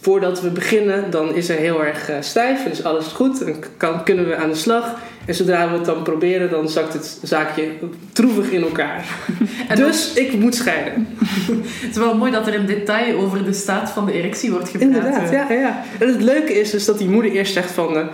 voordat 0.00 0.40
we 0.40 0.50
beginnen, 0.50 1.10
dan 1.10 1.34
is 1.34 1.48
er 1.48 1.56
heel 1.56 1.84
erg 1.84 2.08
eh, 2.08 2.16
stijf 2.20 2.64
en 2.64 2.70
is 2.70 2.84
alles 2.84 3.06
goed 3.06 3.42
en 3.42 3.56
kan, 3.76 4.04
kunnen 4.04 4.28
we 4.28 4.36
aan 4.36 4.48
de 4.48 4.54
slag. 4.54 4.94
En 5.26 5.34
zodra 5.34 5.70
we 5.70 5.76
het 5.76 5.84
dan 5.84 6.02
proberen, 6.02 6.50
dan 6.50 6.68
zakt 6.68 6.92
het 6.92 7.18
zaakje 7.22 7.64
troevig 8.12 8.50
in 8.50 8.62
elkaar. 8.62 9.04
En 9.68 9.76
dus 9.76 10.12
ik 10.12 10.32
moet 10.32 10.54
scheiden. 10.54 11.08
Het 11.82 11.90
is 11.90 11.96
wel 11.96 12.16
mooi 12.16 12.32
dat 12.32 12.46
er 12.46 12.54
in 12.54 12.66
detail 12.66 13.18
over 13.18 13.44
de 13.44 13.52
staat 13.52 13.90
van 13.90 14.06
de 14.06 14.12
erectie 14.12 14.50
wordt 14.50 14.68
gepraat. 14.68 14.88
Inderdaad, 14.88 15.30
ja, 15.30 15.46
ja, 15.48 15.60
ja. 15.60 15.82
En 15.98 16.08
het 16.08 16.22
leuke 16.22 16.60
is 16.60 16.70
dus 16.70 16.84
dat 16.84 16.98
die 16.98 17.08
moeder 17.08 17.30
eerst 17.30 17.52
zegt 17.52 17.70
van... 17.70 18.08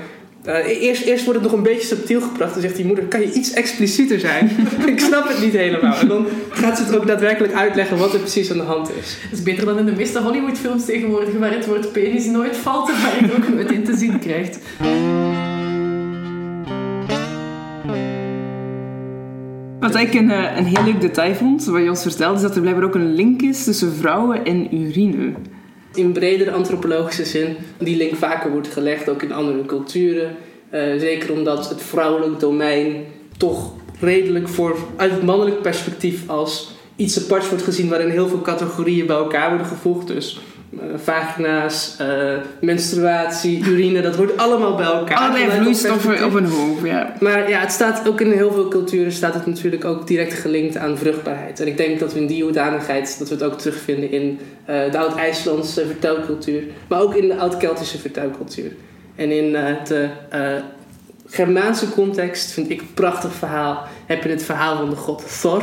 eh, 0.45 0.59
eh, 0.59 0.83
eerst, 0.83 1.03
eerst 1.03 1.25
wordt 1.25 1.41
het 1.41 1.51
nog 1.51 1.59
een 1.59 1.65
beetje 1.65 1.87
subtiel 1.87 2.21
gebracht. 2.21 2.53
Dan 2.53 2.63
zegt 2.63 2.77
die 2.77 2.87
moeder, 2.87 3.05
kan 3.05 3.21
je 3.21 3.33
iets 3.33 3.53
explicieter 3.53 4.21
zijn? 4.21 4.51
ik 4.87 5.01
snap 5.01 5.29
het 5.29 5.41
niet 5.41 5.53
helemaal. 5.53 5.97
En 5.97 6.09
dan 6.09 6.27
gaat 6.51 6.79
ze 6.79 6.85
het 6.85 6.97
ook 6.97 7.07
daadwerkelijk 7.07 7.53
uitleggen 7.53 7.99
wat 7.99 8.13
er 8.13 8.21
precies 8.21 8.51
aan 8.51 8.57
de 8.57 8.63
hand 8.63 8.91
is. 9.01 9.17
Het 9.23 9.33
is 9.33 9.43
beter 9.43 9.65
dan 9.65 9.79
in 9.79 9.87
de 9.87 9.93
meeste 9.93 10.21
Hollywoodfilms 10.21 10.85
tegenwoordig, 10.85 11.35
waar 11.39 11.53
het 11.53 11.67
woord 11.67 11.93
penis 11.93 12.27
nooit 12.27 12.57
valt 12.57 12.89
en 12.89 12.95
waar 13.03 13.17
je 13.17 13.27
het 13.27 13.37
ook 13.37 13.49
nooit 13.49 13.71
in 13.71 13.85
te 13.85 13.97
zien 13.97 14.19
krijgt. 14.19 14.59
Wat 19.85 19.95
ik 19.95 20.15
een, 20.15 20.31
eh, 20.31 20.57
een 20.57 20.65
heel 20.65 20.85
leuk 20.85 21.01
detail 21.01 21.35
vond, 21.35 21.64
wat 21.64 21.83
je 21.83 21.88
ons 21.88 22.03
vertelde, 22.03 22.35
is 22.35 22.42
dat 22.42 22.55
er 22.55 22.61
blijkbaar 22.61 22.85
ook 22.85 22.95
een 22.95 23.14
link 23.14 23.42
is 23.42 23.64
tussen 23.64 23.92
vrouwen 23.92 24.45
en 24.45 24.75
urine. 24.75 25.33
In 25.94 26.12
bredere 26.12 26.50
antropologische 26.50 27.24
zin 27.24 27.57
die 27.78 27.96
link 27.96 28.16
vaker 28.16 28.50
wordt 28.50 28.68
gelegd, 28.68 29.09
ook 29.09 29.22
in 29.22 29.33
andere 29.33 29.64
culturen. 29.64 30.37
Eh, 30.70 30.80
zeker 30.98 31.33
omdat 31.33 31.68
het 31.68 31.83
vrouwelijk 31.83 32.40
domein 32.40 33.04
toch 33.37 33.72
redelijk 34.00 34.48
voor, 34.48 34.76
uit 34.96 35.11
het 35.11 35.22
mannelijk 35.22 35.62
perspectief 35.62 36.28
als 36.28 36.70
iets 36.96 37.22
aparts 37.22 37.48
wordt 37.48 37.64
gezien 37.64 37.88
waarin 37.88 38.11
heel 38.11 38.28
veel 38.28 38.40
categorieën 38.40 39.07
bij 39.07 39.16
elkaar 39.16 39.48
worden 39.48 39.66
gevoegd. 39.66 40.07
Dus 40.07 40.40
vagina's, 40.97 41.97
eh, 41.99 42.33
menstruatie, 42.61 43.65
urine, 43.65 44.01
dat 44.01 44.17
wordt 44.17 44.37
allemaal 44.37 44.75
bij 44.75 44.87
elkaar. 44.87 45.19
Allerlei 45.19 45.61
vloeistoffen 45.61 46.25
op 46.25 46.35
een 46.35 46.47
hoop, 46.47 46.85
ja. 46.85 47.15
Maar 47.21 47.49
ja, 47.49 47.61
het 47.61 47.73
staat 47.73 48.09
ook 48.09 48.21
in 48.21 48.33
heel 48.33 48.53
veel 48.53 48.69
culturen 48.69 49.13
staat 49.13 49.35
het 49.35 49.47
natuurlijk 49.47 49.85
ook 49.85 50.07
direct 50.07 50.35
gelinkt 50.35 50.77
aan 50.77 50.99
vruchtbaarheid. 50.99 51.61
En 51.61 51.67
ik 51.67 51.77
denk 51.77 52.01
dat 52.01 52.13
we 52.13 52.21
in 52.21 52.27
die 52.27 52.43
hoedanigheid 52.43 53.19
dat 53.19 53.29
we 53.29 53.35
het 53.35 53.45
ook 53.45 53.59
terugvinden 53.59 54.11
in 54.11 54.39
eh, 54.65 54.91
de 54.91 54.99
oud-IJslandse 54.99 55.87
vertelcultuur, 55.87 56.63
maar 56.89 57.01
ook 57.01 57.15
in 57.15 57.29
de 57.29 57.37
oud-Keltische 57.37 57.99
vertelcultuur. 57.99 58.73
En 59.17 59.31
in 59.31 59.57
eh, 59.57 59.85
de 59.85 60.09
eh, 60.31 60.41
Germaanse 61.27 61.91
context 61.91 62.51
vind 62.51 62.71
ik 62.71 62.81
een 62.81 62.95
prachtig 62.95 63.33
verhaal. 63.33 63.83
Heb 64.07 64.23
je 64.23 64.29
het 64.29 64.43
verhaal 64.43 64.77
van 64.77 64.91
de 64.91 64.97
god 64.97 65.41
Thor, 65.41 65.63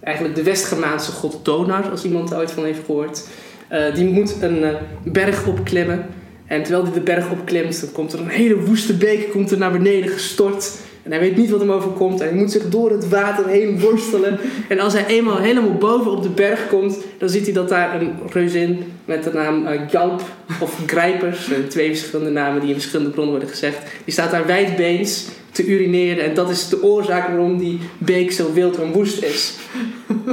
eigenlijk 0.00 0.34
de 0.34 0.42
West-Germaanse 0.42 1.12
god 1.12 1.44
Donar, 1.44 1.90
als 1.90 2.04
iemand 2.04 2.30
er 2.30 2.38
ooit 2.38 2.50
van 2.50 2.64
heeft 2.64 2.84
gehoord. 2.84 3.26
Eh, 3.72 3.94
die 3.94 4.04
moet 4.04 4.36
een 4.40 4.64
eh, 4.64 4.74
berg 5.04 5.46
opklimmen. 5.46 6.06
En 6.46 6.62
terwijl 6.62 6.84
hij 6.84 6.92
de 6.92 7.00
berg 7.00 7.30
opklimt, 7.30 7.80
dan 7.80 7.92
komt 7.92 8.12
er 8.12 8.20
een 8.20 8.28
hele 8.28 8.60
woeste 8.60 8.96
beek 8.96 9.30
komt 9.30 9.50
er 9.50 9.58
naar 9.58 9.72
beneden 9.72 10.08
gestort. 10.10 10.72
En 11.02 11.10
hij 11.10 11.20
weet 11.20 11.36
niet 11.36 11.50
wat 11.50 11.60
hem 11.60 11.70
overkomt. 11.70 12.20
En 12.20 12.28
hij 12.28 12.36
moet 12.36 12.50
zich 12.50 12.68
door 12.68 12.90
het 12.90 13.08
water 13.08 13.48
heen 13.48 13.80
worstelen. 13.80 14.38
En 14.68 14.78
als 14.78 14.92
hij 14.92 15.06
eenmaal 15.06 15.38
helemaal 15.38 15.74
boven 15.74 16.10
op 16.10 16.22
de 16.22 16.28
berg 16.28 16.68
komt, 16.68 16.98
dan 17.18 17.28
ziet 17.28 17.44
hij 17.44 17.52
dat 17.52 17.68
daar 17.68 18.00
een 18.00 18.12
reuzin 18.30 18.78
met 19.04 19.24
de 19.24 19.32
naam 19.32 19.66
Gjalp 19.88 20.22
of 20.60 20.78
Grijpers, 20.86 21.48
twee 21.68 21.88
verschillende 21.88 22.30
namen 22.30 22.60
die 22.60 22.68
in 22.68 22.74
verschillende 22.74 23.10
bronnen 23.10 23.32
worden 23.32 23.50
gezegd, 23.50 23.78
die 24.04 24.12
staat 24.12 24.30
daar 24.30 24.46
wijdbeens 24.46 25.28
te 25.50 25.66
urineren. 25.66 26.24
En 26.24 26.34
dat 26.34 26.50
is 26.50 26.68
de 26.68 26.82
oorzaak 26.82 27.26
waarom 27.26 27.58
die 27.58 27.78
beek 27.98 28.32
zo 28.32 28.52
wild 28.52 28.78
en 28.78 28.92
woest 28.92 29.22
is. 29.22 29.54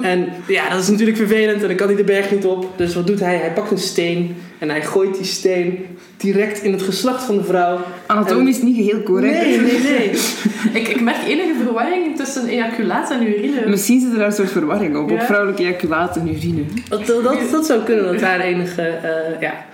En 0.02 0.28
ja, 0.48 0.70
dat 0.70 0.82
is 0.82 0.88
natuurlijk 0.88 1.18
vervelend 1.18 1.62
en 1.62 1.68
dan 1.68 1.78
kan 1.78 1.88
hij 1.88 1.96
de 1.96 2.04
berg 2.04 2.32
niet 2.32 2.46
op. 2.46 2.78
Dus 2.78 2.96
wat 2.96 3.08
doet 3.08 3.20
hij? 3.20 3.36
Hij 3.36 3.52
pakt 3.54 3.72
een 3.72 3.78
steen 3.78 4.36
en 4.58 4.70
hij 4.70 4.82
gooit 4.82 5.16
die 5.16 5.26
steen 5.26 5.86
direct 6.18 6.64
in 6.64 6.72
het 6.72 6.82
geslacht 6.82 7.24
van 7.24 7.38
de 7.38 7.44
vrouw. 7.44 7.80
Anatomisch 8.06 8.62
niet 8.62 8.76
geheel 8.76 9.04
correct. 9.04 9.46
Nee, 9.46 9.60
nee, 9.60 9.80
nee. 9.80 10.10
Ik, 10.82 10.88
ik 10.88 11.02
merk 11.02 11.28
enige 11.28 11.54
verwarring 11.64 12.16
tussen 12.16 12.48
ejaculaat 12.48 13.12
en 13.12 13.28
urine. 13.28 13.68
Misschien 13.68 14.00
zit 14.00 14.12
er 14.12 14.18
daar 14.18 14.28
een 14.28 14.34
soort 14.34 14.52
verwarring 14.52 14.98
op, 14.98 15.12
op 15.12 15.22
vrouwelijke 15.22 15.64
ejaculaat 15.64 16.18
en 16.18 16.28
urine. 16.28 16.62
Dat, 16.90 17.06
dat, 17.06 17.52
dat, 17.52 17.66
zou 17.66 17.84
kunnen 17.84 18.06
dat 18.06 18.20
daar 18.20 18.40
enige, 18.40 18.82
eh, 18.82 19.42
ja, 19.42 19.66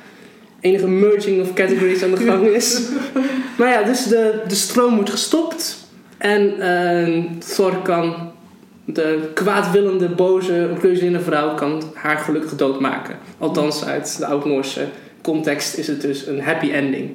enige 0.60 0.88
merging 0.88 1.42
of 1.42 1.54
categories 1.54 2.04
aan 2.04 2.12
de 2.12 2.18
gang 2.18 2.48
is. 2.48 2.82
Maar 3.58 3.70
ja, 3.70 3.84
dus 3.84 4.04
de, 4.04 4.42
de 4.48 4.56
stroom 4.56 4.96
wordt 4.96 5.10
gestopt. 5.10 5.84
En 6.18 6.60
eh, 6.60 7.24
Thor 7.56 7.82
kan 7.82 8.32
de 8.86 9.30
kwaadwillende, 9.34 10.10
boze, 10.10 10.74
reuzinne 10.82 11.20
vrouw 11.20 11.56
kan 11.56 11.84
haar 11.94 12.18
gelukkig 12.18 12.56
doodmaken. 12.56 13.16
Althans, 13.38 13.86
uit 13.86 14.18
de 14.18 14.26
Oud-Noorse 14.26 14.86
context 15.22 15.78
is 15.78 15.88
het 15.88 16.02
dus 16.02 16.28
een 16.28 16.42
happy 16.42 16.72
ending 16.72 17.10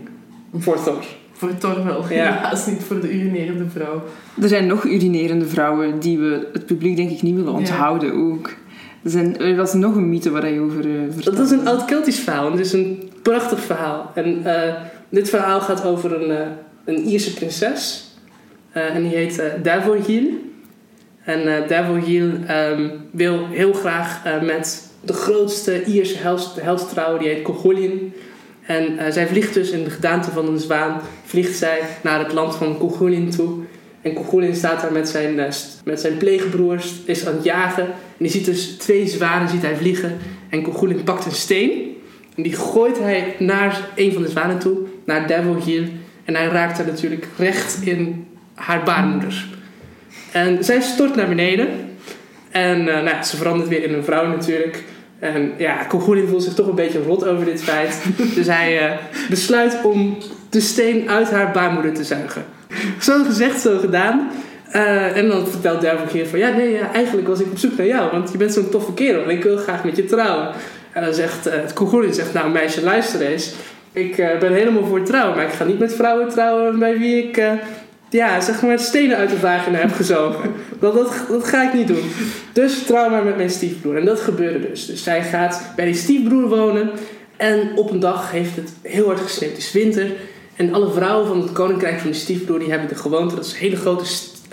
voor 0.59 0.83
Thor. 0.83 1.05
Voor 1.33 1.59
Thor 1.59 1.85
wel, 1.85 2.05
Ja. 2.11 2.33
helaas 2.37 2.67
niet 2.67 2.83
voor 2.83 3.01
de 3.01 3.13
urinerende 3.13 3.65
vrouw. 3.69 4.03
Er 4.43 4.49
zijn 4.49 4.67
nog 4.67 4.85
urinerende 4.85 5.47
vrouwen 5.47 6.01
die 6.01 6.19
we 6.19 6.49
het 6.53 6.67
publiek 6.67 6.97
denk 6.97 7.11
ik 7.11 7.23
niet 7.23 7.35
willen 7.35 7.53
onthouden 7.53 8.13
ook. 8.13 8.49
Er, 9.03 9.11
zijn, 9.11 9.39
er 9.39 9.57
was 9.57 9.73
nog 9.73 9.95
een 9.95 10.09
mythe 10.09 10.31
waar 10.31 10.51
je 10.51 10.61
over 10.61 10.87
uh, 10.87 11.01
vertelde. 11.11 11.39
Dat 11.39 11.47
is 11.51 11.59
een 11.59 11.67
oud-Keltisch 11.69 12.19
verhaal. 12.19 12.47
en 12.47 12.53
Het 12.53 12.61
is 12.61 12.73
een 12.73 13.11
prachtig 13.23 13.61
verhaal. 13.61 14.11
En 14.15 14.45
eh, 14.45 14.75
dit 15.09 15.29
verhaal 15.31 15.61
gaat 15.61 15.85
over 15.85 16.23
een, 16.23 16.31
eh, 16.37 16.47
een 16.85 17.05
Ierse 17.05 17.35
prinses. 17.35 18.11
Eh, 18.73 18.95
en 18.95 19.03
die 19.03 19.17
heet 19.17 19.39
eh 19.39 19.47
Davogil. 19.63 20.25
En 21.25 21.57
eh 21.57 21.69
Davogil 21.69 22.31
ehm, 22.47 22.89
wil 23.11 23.47
heel 23.47 23.73
graag 23.73 24.25
eh, 24.25 24.43
met 24.43 24.91
de 25.01 25.13
grootste 25.13 25.85
Ierse 25.85 26.17
held, 26.61 26.89
trouwen. 26.91 27.21
Die 27.21 27.29
heet 27.29 27.43
Cogolin. 27.43 28.13
En 28.63 28.99
eh, 28.99 29.13
zij 29.13 29.27
vliegt 29.27 29.55
dus 29.55 29.71
in 29.71 29.85
de 29.85 29.91
gedaante 29.91 30.31
van 30.31 30.49
een 30.49 30.59
zwaan. 30.59 31.01
Vliegt 31.25 31.57
zij 31.57 31.81
naar 32.03 32.19
het 32.19 32.33
land 32.33 32.57
van 32.57 32.79
Cogolin 32.79 33.31
toe. 33.31 33.59
En 34.03 34.15
Cogolin 34.15 34.55
staat 34.55 34.81
daar 34.81 34.93
met 34.93 35.09
zijn, 35.09 35.35
met 35.85 36.01
zijn 36.01 36.17
pleegbroers. 36.17 36.95
Is 37.05 37.27
aan 37.27 37.35
het 37.35 37.45
jagen. 37.45 37.85
En 37.85 37.93
die 38.19 38.31
ziet 38.31 38.45
dus 38.45 38.67
twee 38.67 39.07
zwanen 39.07 39.49
ziet 39.49 39.63
hij 39.63 39.77
vliegen. 39.77 40.19
En 40.49 40.63
Cogolin 40.63 41.05
pakt 41.05 41.25
een 41.25 41.33
steen. 41.33 41.97
En 42.37 42.43
die 42.43 42.57
gooit 42.57 42.99
hij 42.99 43.35
naar 43.39 43.89
een 43.95 44.13
van 44.13 44.23
de 44.23 44.29
zwanen 44.29 44.59
toe. 44.59 44.79
Naar 45.05 45.27
Davogil. 45.27 45.85
En 46.25 46.35
hij 46.35 46.47
raakt 46.47 46.77
haar 46.77 46.87
natuurlijk 46.87 47.27
recht 47.37 47.79
in 47.83 48.27
haar 48.55 48.83
baarmoeder. 48.83 49.59
En 50.33 50.65
zij 50.65 50.81
stort 50.81 51.15
naar 51.15 51.29
beneden. 51.29 51.69
En 52.51 52.79
eh, 52.89 52.95
nou 52.95 53.05
ja, 53.05 53.23
ze 53.23 53.37
verandert 53.37 53.69
weer 53.69 53.83
in 53.83 53.95
een 53.95 54.05
vrouw 54.05 54.27
natuurlijk. 54.27 54.85
En 55.19 55.53
ja, 55.57 55.85
Kogurin 55.85 56.29
voelt 56.29 56.43
zich 56.43 56.55
toch 56.55 56.67
een 56.67 56.75
beetje 56.75 57.03
rot 57.03 57.27
over 57.27 57.45
dit 57.45 57.63
feit. 57.63 58.03
dus 58.35 58.47
hij 58.47 58.89
eh, 58.89 58.97
besluit 59.29 59.79
om 59.83 60.19
de 60.51 60.61
steen 60.61 61.11
uit 61.11 61.31
haar 61.31 61.51
baarmoeder 61.51 61.93
te 61.93 62.05
zuigen. 62.05 62.45
Zo 63.01 63.25
gezegd, 63.25 63.61
zo 63.61 63.79
gedaan. 63.79 64.31
Eh, 64.71 65.17
en 65.17 65.29
dan 65.29 65.47
vertelt 65.47 65.83
Duivelgeer 65.83 66.27
van... 66.27 66.39
Ja, 66.39 66.49
nee, 66.49 66.71
ja, 66.71 66.93
eigenlijk 66.93 67.29
was 67.29 67.41
ik 67.41 67.51
op 67.51 67.59
zoek 67.59 67.77
naar 67.77 67.87
jou. 67.87 68.11
Want 68.11 68.33
je 68.33 68.39
bent 68.39 68.53
zo'n 68.53 68.69
toffe 68.69 68.95
kerel. 68.95 69.23
En 69.23 69.31
ik 69.31 69.43
wil 69.43 69.57
graag 69.57 69.85
met 69.85 69.97
je 69.97 70.05
trouwen. 70.05 70.49
En 70.93 71.05
dan 71.05 71.15
zegt 71.15 71.47
uh, 71.47 71.55
Kogurin, 71.75 72.15
zegt... 72.15 72.33
Nou, 72.33 72.51
meisje, 72.51 72.83
luister 72.83 73.21
eens. 73.21 73.55
Ik 73.93 74.17
ben 74.17 74.53
helemaal 74.53 74.85
voor 74.85 75.03
trouwen. 75.03 75.37
Maar 75.37 75.47
ik 75.47 75.53
ga 75.53 75.65
niet 75.65 75.79
met 75.79 75.95
vrouwen 75.95 76.29
trouwen 76.29 76.79
bij 76.79 76.99
wie 76.99 77.23
ik 77.23 77.43
ja, 78.11 78.41
zeg 78.41 78.63
maar 78.63 78.79
stenen 78.79 79.17
uit 79.17 79.31
de 79.31 79.37
vagina 79.37 79.79
heb 79.79 79.93
gezogen. 79.93 80.53
Dat, 80.81 80.95
dat, 80.95 81.13
dat 81.29 81.45
ga 81.45 81.69
ik 81.69 81.73
niet 81.73 81.87
doen. 81.87 82.11
Dus 82.53 82.83
trouw 82.83 83.11
maar 83.11 83.25
met 83.25 83.37
mijn 83.37 83.51
stiefbroer. 83.51 83.97
En 83.97 84.05
dat 84.05 84.21
gebeurde 84.21 84.69
dus. 84.69 84.87
Dus 84.87 85.03
zij 85.03 85.23
gaat 85.23 85.63
bij 85.77 85.85
die 85.85 85.95
stiefbroer 85.95 86.49
wonen. 86.49 86.91
En 87.37 87.77
op 87.77 87.91
een 87.91 88.01
dag 88.01 88.31
heeft 88.31 88.57
het 88.57 88.73
heel 88.83 89.07
hard 89.07 89.21
gesneeuwd. 89.21 89.53
Het 89.53 89.61
is 89.61 89.73
winter. 89.73 90.13
En 90.57 90.75
alle 90.75 90.93
vrouwen 90.93 91.27
van 91.27 91.41
het 91.41 91.53
koninkrijk 91.53 91.99
van 91.99 92.11
de 92.11 92.17
stiefbroer... 92.17 92.59
die 92.59 92.71
hebben 92.71 92.89
de 92.89 92.95
gewoonte 92.95 93.35
dat 93.35 93.47
ze 93.47 93.57
hele 93.57 93.77
grote 93.77 94.05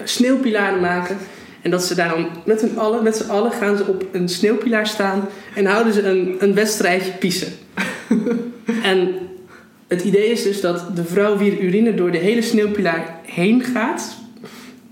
sneeuwpilaren 0.04 0.80
maken. 0.80 1.18
En 1.62 1.72
dat 1.72 1.84
ze 1.84 1.96
daarom 1.96 2.28
met, 2.46 2.62
hun 2.62 2.78
allen, 2.78 3.04
met 3.04 3.18
z'n 3.18 3.30
allen 3.30 3.52
gaan 3.52 3.78
ze 3.78 3.86
op 3.88 4.06
een 4.12 4.30
sneeuwpilaar 4.30 4.88
staan... 4.88 5.28
en 5.56 5.66
houden 5.66 5.94
ze 5.94 6.04
een, 6.04 6.36
een 6.40 6.54
wedstrijdje 6.54 7.12
piezen. 7.12 7.48
en 8.84 9.27
het 9.88 10.04
idee 10.04 10.30
is 10.32 10.44
dus 10.44 10.62
dat 10.62 10.96
de 10.96 11.04
vrouw 11.04 11.38
wier 11.38 11.60
urine 11.60 11.94
door 11.94 12.12
de 12.12 12.18
hele 12.18 12.42
sneeuwpilaar 12.42 13.20
heen 13.26 13.64
gaat, 13.64 14.18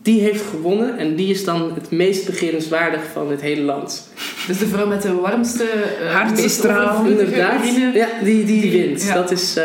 die 0.01 0.21
heeft 0.21 0.43
gewonnen 0.49 0.97
en 0.97 1.15
die 1.15 1.29
is 1.29 1.43
dan 1.43 1.71
het 1.73 1.91
meest 1.91 2.25
begerenswaardig 2.25 3.01
van 3.13 3.31
het 3.31 3.41
hele 3.41 3.62
land. 3.62 4.10
Dus 4.47 4.58
de 4.58 4.67
vrouw 4.67 4.88
met 4.88 5.01
de 5.01 5.13
warmste, 5.13 5.65
uh, 6.03 6.47
straal, 6.47 7.05
inderdaad. 7.05 7.65
Ja, 7.93 8.08
die, 8.23 8.45
die, 8.45 8.62
die 8.62 8.71
wint. 8.71 9.13
Dat 9.13 9.31
is, 9.31 9.58
uh, 9.58 9.63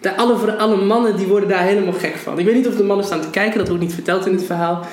de, 0.00 0.16
alle, 0.16 0.56
alle 0.56 0.76
mannen 0.76 1.16
die 1.16 1.26
worden 1.26 1.48
daar 1.48 1.64
helemaal 1.64 1.92
gek 1.92 2.16
van. 2.16 2.38
Ik 2.38 2.44
weet 2.44 2.54
niet 2.54 2.66
of 2.66 2.76
de 2.76 2.82
mannen 2.82 3.06
staan 3.06 3.20
te 3.20 3.30
kijken, 3.30 3.58
dat 3.58 3.68
wordt 3.68 3.82
niet 3.82 3.94
verteld 3.94 4.26
in 4.26 4.32
het 4.32 4.44
verhaal. 4.44 4.86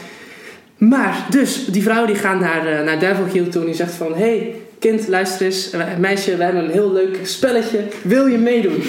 Maar, 0.78 1.26
dus, 1.30 1.66
die 1.66 1.84
vrouw 1.84 2.06
die 2.06 2.16
gaat 2.16 2.40
naar, 2.40 2.74
uh, 2.74 2.86
naar 2.86 3.00
Duivelgiel 3.00 3.50
toe 3.50 3.62
en 3.62 3.68
die 3.68 3.76
zegt 3.76 3.94
van... 3.94 4.14
Hey, 4.16 4.56
kind, 4.80 5.08
luister 5.08 5.46
eens, 5.46 5.70
meisje, 6.00 6.38
we 6.38 6.44
hebben 6.44 6.64
een 6.64 6.72
heel 6.72 6.92
leuk 6.92 7.18
spelletje. 7.24 7.80
Wil 8.02 8.26
je 8.26 8.38
meedoen? 8.38 8.84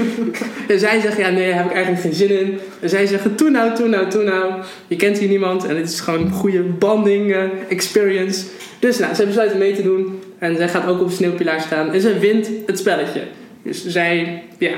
en 0.68 0.78
zij 0.78 1.00
zegt, 1.00 1.16
ja 1.16 1.30
nee, 1.30 1.46
daar 1.48 1.56
heb 1.56 1.66
ik 1.66 1.72
eigenlijk 1.72 2.02
geen 2.02 2.14
zin 2.14 2.40
in. 2.40 2.58
En 2.80 2.88
zij 2.88 3.06
zeggen, 3.06 3.34
toe 3.34 3.50
nou, 3.50 3.74
toe 3.74 3.88
nou, 3.88 4.10
toe 4.10 4.22
nou. 4.22 4.52
Je 4.86 4.96
kent 4.96 5.18
hier 5.18 5.28
niemand 5.28 5.64
en 5.64 5.76
het 5.76 5.88
is 5.88 6.00
gewoon 6.00 6.20
een 6.20 6.30
goede 6.30 6.62
banding 6.62 7.30
uh, 7.30 7.42
experience. 7.68 8.46
Dus 8.78 8.98
nou, 8.98 9.14
zij 9.14 9.26
besluit 9.26 9.58
mee 9.58 9.74
te 9.74 9.82
doen. 9.82 10.20
En 10.38 10.56
zij 10.56 10.68
gaat 10.68 10.86
ook 10.86 11.00
op 11.00 11.08
de 11.08 11.14
sneeuwpilaar 11.14 11.60
staan. 11.60 11.92
En 11.92 12.00
zij 12.00 12.20
wint 12.20 12.48
het 12.66 12.78
spelletje. 12.78 13.22
Dus 13.62 13.86
zij, 13.86 14.42
ja, 14.58 14.74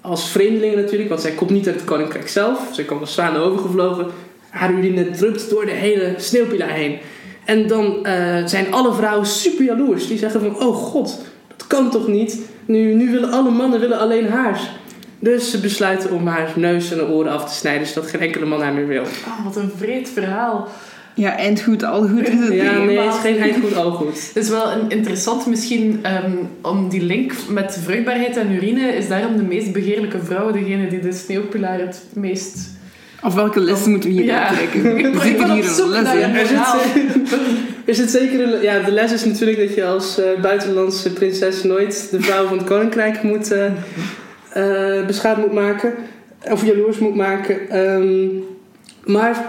als 0.00 0.30
vreemdeling 0.30 0.74
natuurlijk, 0.74 1.08
want 1.08 1.20
zij 1.20 1.30
komt 1.30 1.50
niet 1.50 1.66
uit 1.66 1.76
het 1.76 1.84
koninkrijk 1.84 2.28
zelf. 2.28 2.68
Zij 2.72 2.84
komt 2.84 3.00
als 3.00 3.14
zwaan 3.14 3.36
overgevlogen. 3.36 4.06
Haar 4.50 4.72
urine 4.72 5.10
drupt 5.10 5.50
door 5.50 5.64
de 5.64 5.72
hele 5.72 6.14
sneeuwpilaar 6.16 6.70
heen. 6.72 6.98
En 7.46 7.66
dan 7.66 7.84
uh, 8.02 8.46
zijn 8.46 8.72
alle 8.72 8.92
vrouwen 8.94 9.26
super 9.26 9.64
jaloers. 9.64 10.06
Die 10.06 10.18
zeggen 10.18 10.40
van, 10.40 10.60
oh 10.66 10.76
god, 10.76 11.20
dat 11.56 11.66
kan 11.66 11.90
toch 11.90 12.08
niet? 12.08 12.40
Nu, 12.64 12.94
nu 12.94 13.10
willen 13.10 13.32
alle 13.32 13.50
mannen 13.50 13.80
willen 13.80 13.98
alleen 13.98 14.28
haar. 14.28 14.60
Dus 15.18 15.50
ze 15.50 15.60
besluiten 15.60 16.10
om 16.10 16.26
haar 16.26 16.52
neus 16.56 16.92
en 16.92 17.06
oren 17.06 17.32
af 17.32 17.48
te 17.48 17.54
snijden, 17.54 17.86
zodat 17.86 18.10
geen 18.10 18.20
enkele 18.20 18.46
man 18.46 18.60
haar 18.60 18.72
meer 18.72 18.86
wil. 18.86 19.02
Oh, 19.02 19.44
wat 19.44 19.56
een 19.56 19.70
vreed 19.76 20.08
verhaal. 20.08 20.68
Ja, 21.14 21.36
eindgoed, 21.36 21.84
al 21.84 22.08
goed 22.08 22.28
is 22.28 22.38
het 22.38 22.52
Ja, 22.52 22.78
nee, 22.78 22.98
het 22.98 23.14
is 23.14 23.20
geen 23.20 23.38
eindgoed, 23.38 23.76
al 23.76 23.90
goed. 23.90 24.26
Het 24.34 24.36
is 24.36 24.48
wel 24.48 24.70
interessant 24.88 25.46
misschien 25.46 26.04
um, 26.24 26.48
om 26.62 26.88
die 26.88 27.02
link 27.02 27.32
met 27.48 27.78
vruchtbaarheid 27.82 28.36
en 28.36 28.52
urine. 28.52 28.94
Is 28.96 29.08
daarom 29.08 29.36
de 29.36 29.42
meest 29.42 29.72
begeerlijke 29.72 30.18
vrouw 30.24 30.50
degene 30.50 30.88
die 30.88 31.00
de 31.00 31.12
sneeuwpilaar 31.12 31.78
het 31.78 32.02
meest 32.12 32.75
of 33.26 33.34
welke 33.34 33.60
lessen 33.60 33.90
moeten 33.90 34.08
we 34.08 34.14
hier 34.14 34.24
ja. 34.24 34.52
trekken? 34.52 34.98
Ik 34.98 35.20
zit 35.20 35.44
hier 35.44 35.80
een 35.80 35.88
les 35.88 36.14
in. 36.14 36.34
Er 36.34 36.46
zit, 36.46 36.58
er 37.86 37.94
zit 37.94 38.10
zeker 38.10 38.40
een, 38.40 38.62
ja, 38.62 38.78
de 38.78 38.90
les 38.90 39.12
is 39.12 39.24
natuurlijk 39.24 39.58
dat 39.58 39.74
je 39.74 39.84
als 39.84 40.18
uh, 40.18 40.40
buitenlandse 40.40 41.12
prinses 41.12 41.62
nooit 41.62 42.08
de 42.10 42.20
vrouw 42.20 42.46
van 42.46 42.58
het 42.58 42.66
koninkrijk 42.66 43.22
moet 43.22 43.52
uh, 43.52 43.64
uh, 44.56 45.06
beschaamd 45.06 45.38
moet 45.38 45.52
maken. 45.52 45.94
Of 46.50 46.66
jaloers 46.66 46.98
moet 46.98 47.14
maken. 47.14 47.78
Um, 47.78 48.44
maar 49.04 49.46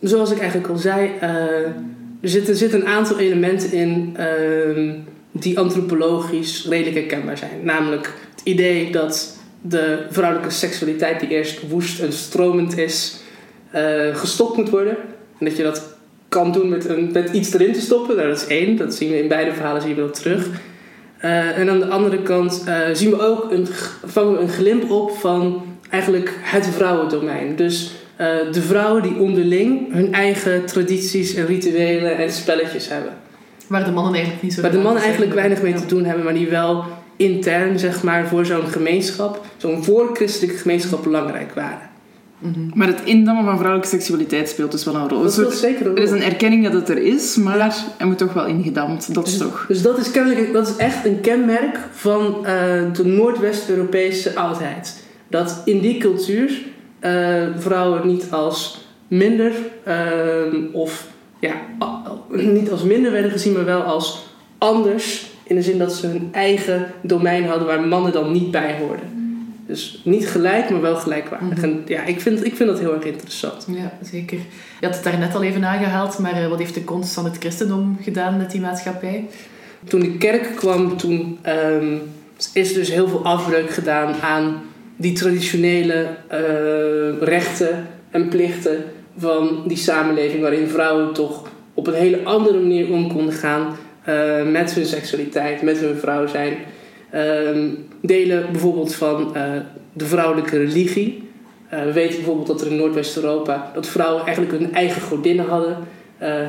zoals 0.00 0.30
ik 0.30 0.38
eigenlijk 0.38 0.70
al 0.70 0.76
zei, 0.76 1.10
er 2.20 2.28
zitten 2.28 2.56
zit 2.56 2.72
een 2.72 2.86
aantal 2.86 3.18
elementen 3.18 3.72
in 3.72 4.16
ehm, 4.16 4.90
die 5.32 5.58
antropologisch 5.58 6.66
redelijk 6.68 6.96
herkenbaar 6.96 7.38
zijn. 7.38 7.60
Namelijk 7.62 8.12
het 8.34 8.40
idee 8.44 8.92
dat 8.92 9.41
de 9.62 10.06
vrouwelijke 10.10 10.50
seksualiteit, 10.50 11.20
die 11.20 11.28
eerst 11.28 11.68
woest 11.68 12.00
en 12.00 12.12
stromend 12.12 12.78
is, 12.78 13.16
uh, 13.74 14.16
gestopt 14.16 14.56
moet 14.56 14.70
worden. 14.70 14.96
En 15.38 15.46
dat 15.46 15.56
je 15.56 15.62
dat 15.62 15.96
kan 16.28 16.52
doen 16.52 16.68
met, 16.68 16.88
een, 16.88 17.10
met 17.12 17.30
iets 17.30 17.54
erin 17.54 17.72
te 17.72 17.80
stoppen. 17.80 18.16
Nou, 18.16 18.28
dat 18.28 18.36
is 18.36 18.46
één, 18.46 18.76
dat 18.76 18.94
zien 18.94 19.10
we 19.10 19.22
in 19.22 19.28
beide 19.28 19.52
verhalen 19.52 19.82
zien 19.82 19.94
we 19.94 20.00
dat 20.00 20.14
terug. 20.22 20.48
Uh, 21.24 21.58
en 21.58 21.70
aan 21.70 21.78
de 21.78 21.86
andere 21.86 22.22
kant 22.22 22.64
uh, 22.68 22.74
zien 22.92 23.10
we 23.10 23.20
ook 23.20 23.50
een, 23.50 23.66
vangen 24.04 24.32
we 24.32 24.38
een 24.38 24.48
glimp 24.48 24.90
op 24.90 25.10
van 25.10 25.62
eigenlijk 25.90 26.34
het 26.40 26.66
vrouwendomein. 26.66 27.56
Dus 27.56 27.92
de 28.52 28.62
vrouwen 28.62 29.02
die 29.02 29.16
onderling 29.16 29.92
hun 29.92 30.12
eigen 30.12 30.64
tradities 30.64 31.34
en 31.34 31.46
rituelen 31.46 32.16
en 32.16 32.30
spelletjes 32.30 32.88
hebben. 32.88 33.12
Waar 33.66 33.84
de 33.84 33.90
mannen 33.90 34.12
eigenlijk 34.14 34.42
niet 34.42 34.52
zo 34.52 34.60
Waar 34.60 34.70
de 34.70 34.78
mannen 34.78 35.02
eigenlijk 35.02 35.34
weinig 35.34 35.62
mee 35.62 35.74
te 35.74 35.86
doen 35.86 36.04
hebben, 36.04 36.24
maar 36.24 36.34
die 36.34 36.48
wel 36.48 36.84
intern, 37.16 37.78
zeg 37.78 38.02
maar, 38.02 38.28
voor 38.28 38.46
zo'n 38.46 38.66
gemeenschap, 38.66 39.44
zo'n 39.56 39.84
voorchristelijke 39.84 40.56
gemeenschap 40.56 41.02
belangrijk 41.02 41.54
waren. 41.54 41.90
Mm 42.38 42.70
Maar 42.74 42.86
het 42.86 43.00
indammen 43.04 43.44
van 43.44 43.56
vrouwelijke 43.56 43.96
seksualiteit 43.96 44.48
speelt 44.48 44.70
dus 44.70 44.84
wel 44.84 44.94
een 44.94 45.08
rol. 45.08 45.22
Dat 45.22 45.32
speelt 45.32 45.54
zeker 45.54 45.80
een 45.80 45.86
rol. 45.86 45.96
Er 45.96 46.02
is 46.02 46.10
een 46.10 46.22
erkenning 46.22 46.64
dat 46.64 46.72
het 46.72 46.88
er 46.88 46.98
is, 46.98 47.36
maar 47.36 47.56
ja. 47.56 47.72
er 47.98 48.06
moet 48.06 48.18
toch 48.18 48.32
wel 48.32 48.46
ingedamd. 48.46 49.14
Dat 49.14 49.26
is 49.26 49.38
dus, 49.38 49.48
toch... 49.48 49.64
Dus 49.68 49.82
dat 49.82 49.98
is, 49.98 50.10
kennelijk, 50.10 50.52
dat 50.52 50.68
is 50.68 50.76
echt 50.76 51.06
een 51.06 51.20
kenmerk 51.20 51.78
van 51.92 52.36
uh, 52.40 52.46
de 52.92 53.04
Noordwest-Europese 53.04 54.34
oudheid. 54.34 55.02
Dat 55.28 55.62
in 55.64 55.80
die 55.80 55.98
cultuur 55.98 56.62
uh, 57.00 57.42
vrouwen 57.56 58.06
niet 58.06 58.26
als 58.30 58.86
minder 59.08 59.52
uh, 59.88 60.74
of 60.74 61.06
ja, 61.40 61.54
niet 62.30 62.70
als 62.70 62.82
minder 62.82 63.12
werden 63.12 63.30
gezien, 63.30 63.52
maar 63.52 63.64
wel 63.64 63.82
als 63.82 64.26
anders 64.58 65.31
in 65.52 65.58
de 65.58 65.64
zin 65.64 65.78
dat 65.78 65.92
ze 65.92 66.06
hun 66.06 66.28
eigen 66.32 66.86
domein 67.00 67.44
hadden 67.44 67.66
waar 67.66 67.80
mannen 67.80 68.12
dan 68.12 68.32
niet 68.32 68.50
bij 68.50 68.76
hoorden. 68.78 69.20
Dus 69.66 70.00
niet 70.04 70.28
gelijk, 70.28 70.70
maar 70.70 70.80
wel 70.80 70.96
gelijkwaardig. 70.96 71.58
Mhm. 71.58 71.64
En 71.64 71.82
ja, 71.86 72.04
ik 72.04 72.20
vind, 72.20 72.44
ik 72.44 72.56
vind 72.56 72.68
dat 72.68 72.78
heel 72.78 72.94
erg 72.94 73.04
interessant. 73.04 73.66
Ja, 73.68 73.92
zeker. 74.02 74.38
Je 74.80 74.86
had 74.86 74.94
het 74.94 75.04
daar 75.04 75.18
net 75.18 75.34
al 75.34 75.42
even 75.42 75.64
aangehaald, 75.64 76.18
maar 76.18 76.42
eh, 76.42 76.48
wat 76.48 76.58
heeft 76.58 76.74
de 76.74 76.84
komst 76.84 77.14
van 77.14 77.24
het 77.24 77.36
christendom 77.38 77.98
gedaan 78.02 78.36
met 78.36 78.50
die 78.50 78.60
maatschappij? 78.60 79.24
Toen 79.84 80.00
de 80.00 80.16
kerk 80.16 80.56
kwam, 80.56 80.96
toen 80.96 81.38
um, 81.46 82.00
is 82.52 82.72
dus 82.72 82.88
heel 82.88 83.08
veel 83.08 83.24
afbreuk 83.24 83.70
gedaan 83.70 84.14
aan 84.14 84.62
die 84.96 85.12
traditionele 85.12 86.08
uh, 86.32 87.22
rechten 87.28 87.86
en 88.10 88.28
plichten 88.28 88.84
van 89.18 89.62
die 89.66 89.76
samenleving, 89.76 90.40
waarin 90.40 90.68
vrouwen 90.68 91.12
toch 91.12 91.48
op 91.74 91.86
een 91.86 91.94
hele 91.94 92.22
andere 92.24 92.60
manier 92.60 92.92
om 92.92 93.12
konden 93.12 93.34
gaan 93.34 93.76
uh, 94.08 94.50
met 94.50 94.74
hun 94.74 94.86
seksualiteit, 94.86 95.62
met 95.62 95.78
hun 95.78 95.96
vrouw 95.96 96.26
zijn. 96.26 96.56
Uh, 97.14 97.20
delen 98.00 98.52
bijvoorbeeld 98.52 98.94
van 98.94 99.32
uh, 99.36 99.42
de 99.92 100.04
vrouwelijke 100.04 100.58
religie. 100.58 101.30
Uh, 101.74 101.84
we 101.84 101.92
weten 101.92 102.16
bijvoorbeeld 102.16 102.46
dat 102.46 102.60
er 102.60 102.66
in 102.66 102.76
Noordwest-Europa 102.76 103.70
dat 103.74 103.88
vrouwen 103.88 104.24
eigenlijk 104.24 104.58
hun 104.58 104.74
eigen 104.74 105.02
godinnen 105.02 105.46
hadden, 105.46 105.76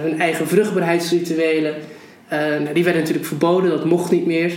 hun 0.01 0.19
eigen 0.19 0.47
vruchtbaarheidsrituelen. 0.47 1.73
Nou, 2.29 2.73
die 2.73 2.83
werden 2.83 3.01
natuurlijk 3.01 3.27
verboden, 3.27 3.69
dat 3.69 3.85
mocht 3.85 4.11
niet 4.11 4.25
meer. 4.25 4.51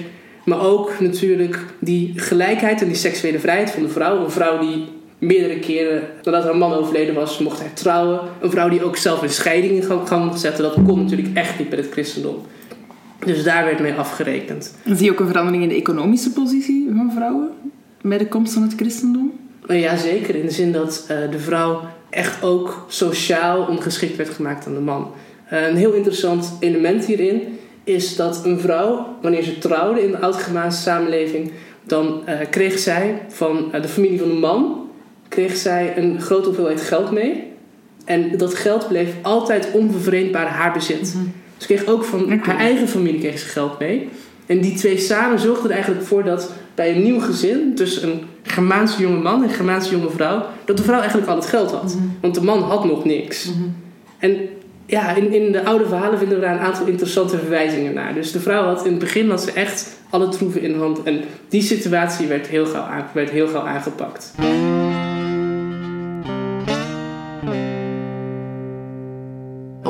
Maar 0.44 0.60
ook 0.60 1.00
natuurlijk 1.00 1.58
die 1.78 2.12
gelijkheid 2.16 2.80
en 2.80 2.86
die 2.86 2.96
seksuele 2.96 3.38
vrijheid 3.38 3.70
van 3.70 3.82
de 3.82 3.88
vrouw. 3.88 4.24
Een 4.24 4.30
vrouw 4.30 4.58
die 4.58 4.84
meerdere 5.18 5.58
keren 5.58 6.02
nadat 6.22 6.44
haar 6.44 6.56
man 6.56 6.72
overleden 6.72 7.14
was, 7.14 7.38
mocht 7.38 7.60
hij 7.60 7.70
trouwen. 7.74 8.20
Een 8.40 8.50
vrouw 8.50 8.68
die 8.68 8.84
ook 8.84 8.96
zelf 8.96 9.22
een 9.22 9.30
scheiding 9.30 9.72
in 9.72 9.82
mocht 9.82 10.40
zetten. 10.40 10.62
Dat 10.62 10.76
kon 10.86 11.02
natuurlijk 11.02 11.28
echt 11.34 11.58
niet 11.58 11.70
met 11.70 11.78
het 11.78 11.92
christendom. 11.92 12.46
Dus 13.26 13.42
daar 13.42 13.64
werd 13.64 13.80
mee 13.80 13.92
afgerekend. 13.92 14.74
zie 14.84 15.04
je 15.04 15.10
ook 15.10 15.20
een 15.20 15.26
verandering 15.26 15.62
in 15.62 15.68
de 15.68 15.74
economische 15.74 16.32
positie 16.32 16.90
van 16.96 17.12
vrouwen 17.12 17.48
bij 18.00 18.18
de 18.18 18.28
komst 18.28 18.52
van 18.52 18.62
het 18.62 18.74
christendom? 18.74 19.32
Eh, 19.66 19.80
ja, 19.80 19.96
zeker. 19.96 20.34
In 20.34 20.46
de 20.46 20.52
zin 20.52 20.72
dat 20.72 21.06
uh, 21.10 21.30
de 21.30 21.38
vrouw 21.38 21.80
echt 22.10 22.42
ook 22.42 22.86
sociaal 22.88 23.66
ongeschikt 23.66 24.16
werd 24.16 24.28
gemaakt 24.28 24.66
aan 24.66 24.74
de 24.74 24.80
man. 24.80 25.10
Uh, 25.52 25.68
een 25.68 25.76
heel 25.76 25.92
interessant 25.92 26.56
element 26.60 27.04
hierin 27.04 27.58
is 27.84 28.16
dat 28.16 28.44
een 28.44 28.60
vrouw, 28.60 29.06
wanneer 29.22 29.42
ze 29.42 29.58
trouwde 29.58 30.02
in 30.02 30.10
de 30.10 30.18
oud-Germaanse 30.18 30.82
samenleving, 30.82 31.52
dan 31.82 32.22
kreeg 32.50 32.78
zij 32.78 33.22
van 33.28 33.68
de 33.82 33.88
familie 33.88 34.18
van 34.18 34.28
de 34.28 34.34
man 34.34 34.88
kreeg 35.28 35.56
zij 35.56 35.96
een 35.96 36.20
grote 36.20 36.46
hoeveelheid 36.46 36.80
geld 36.80 37.10
mee. 37.10 37.52
En 38.04 38.38
dat 38.38 38.54
geld 38.54 38.88
bleef 38.88 39.14
altijd 39.22 39.70
onbevreemdbaar 39.72 40.46
haar 40.46 40.72
bezit. 40.72 41.14
Mm 41.14 41.32
ze 41.56 41.66
kreeg 41.66 41.86
ook 41.86 42.04
van 42.04 42.40
haar 42.40 42.58
eigen 42.58 42.88
familie 42.88 43.20
kreeg 43.20 43.38
ze 43.38 43.46
geld 43.46 43.78
mee. 43.78 44.08
En 44.46 44.60
die 44.60 44.74
twee 44.74 44.98
samen 44.98 45.38
zorgden 45.38 45.68
er 45.68 45.74
eigenlijk 45.74 46.04
voor 46.04 46.24
dat 46.24 46.52
bij 46.74 46.94
een 46.94 47.02
nieuw 47.02 47.20
gezin, 47.20 47.74
dus 47.74 48.02
een 48.02 48.22
Germaanse 48.42 49.00
jonge 49.00 49.20
man 49.20 49.42
en 49.42 49.48
een 49.48 49.54
Germaanse 49.54 49.90
jonge 49.90 50.10
vrouw, 50.10 50.46
dat 50.64 50.76
de 50.76 50.82
vrouw 50.82 50.98
eigenlijk 50.98 51.28
al 51.28 51.36
het 51.36 51.46
geld 51.46 51.70
had. 51.70 51.94
Mhm. 51.94 52.04
Want 52.20 52.34
de 52.34 52.42
man 52.42 52.62
had 52.62 52.84
nog 52.84 53.04
niks. 53.04 53.50
En 54.18 54.36
ja, 54.86 55.14
in, 55.14 55.32
in 55.32 55.52
de 55.52 55.64
oude 55.64 55.86
verhalen 55.86 56.18
vinden 56.18 56.38
we 56.38 56.44
daar 56.44 56.54
een 56.54 56.64
aantal 56.64 56.86
interessante 56.86 57.38
verwijzingen 57.38 57.94
naar. 57.94 58.14
Dus 58.14 58.32
de 58.32 58.40
vrouw 58.40 58.64
had 58.64 58.84
in 58.84 58.90
het 58.90 59.00
begin 59.00 59.30
had 59.30 59.42
ze 59.42 59.52
echt 59.52 59.96
alle 60.10 60.28
troeven 60.28 60.60
in 60.60 60.78
hand. 60.78 61.02
En 61.02 61.20
die 61.48 61.62
situatie 61.62 62.26
werd 62.26 62.46
heel 62.46 62.66
gauw, 62.66 63.04
werd 63.12 63.30
heel 63.30 63.48
gauw 63.48 63.66
aangepakt. 63.66 64.34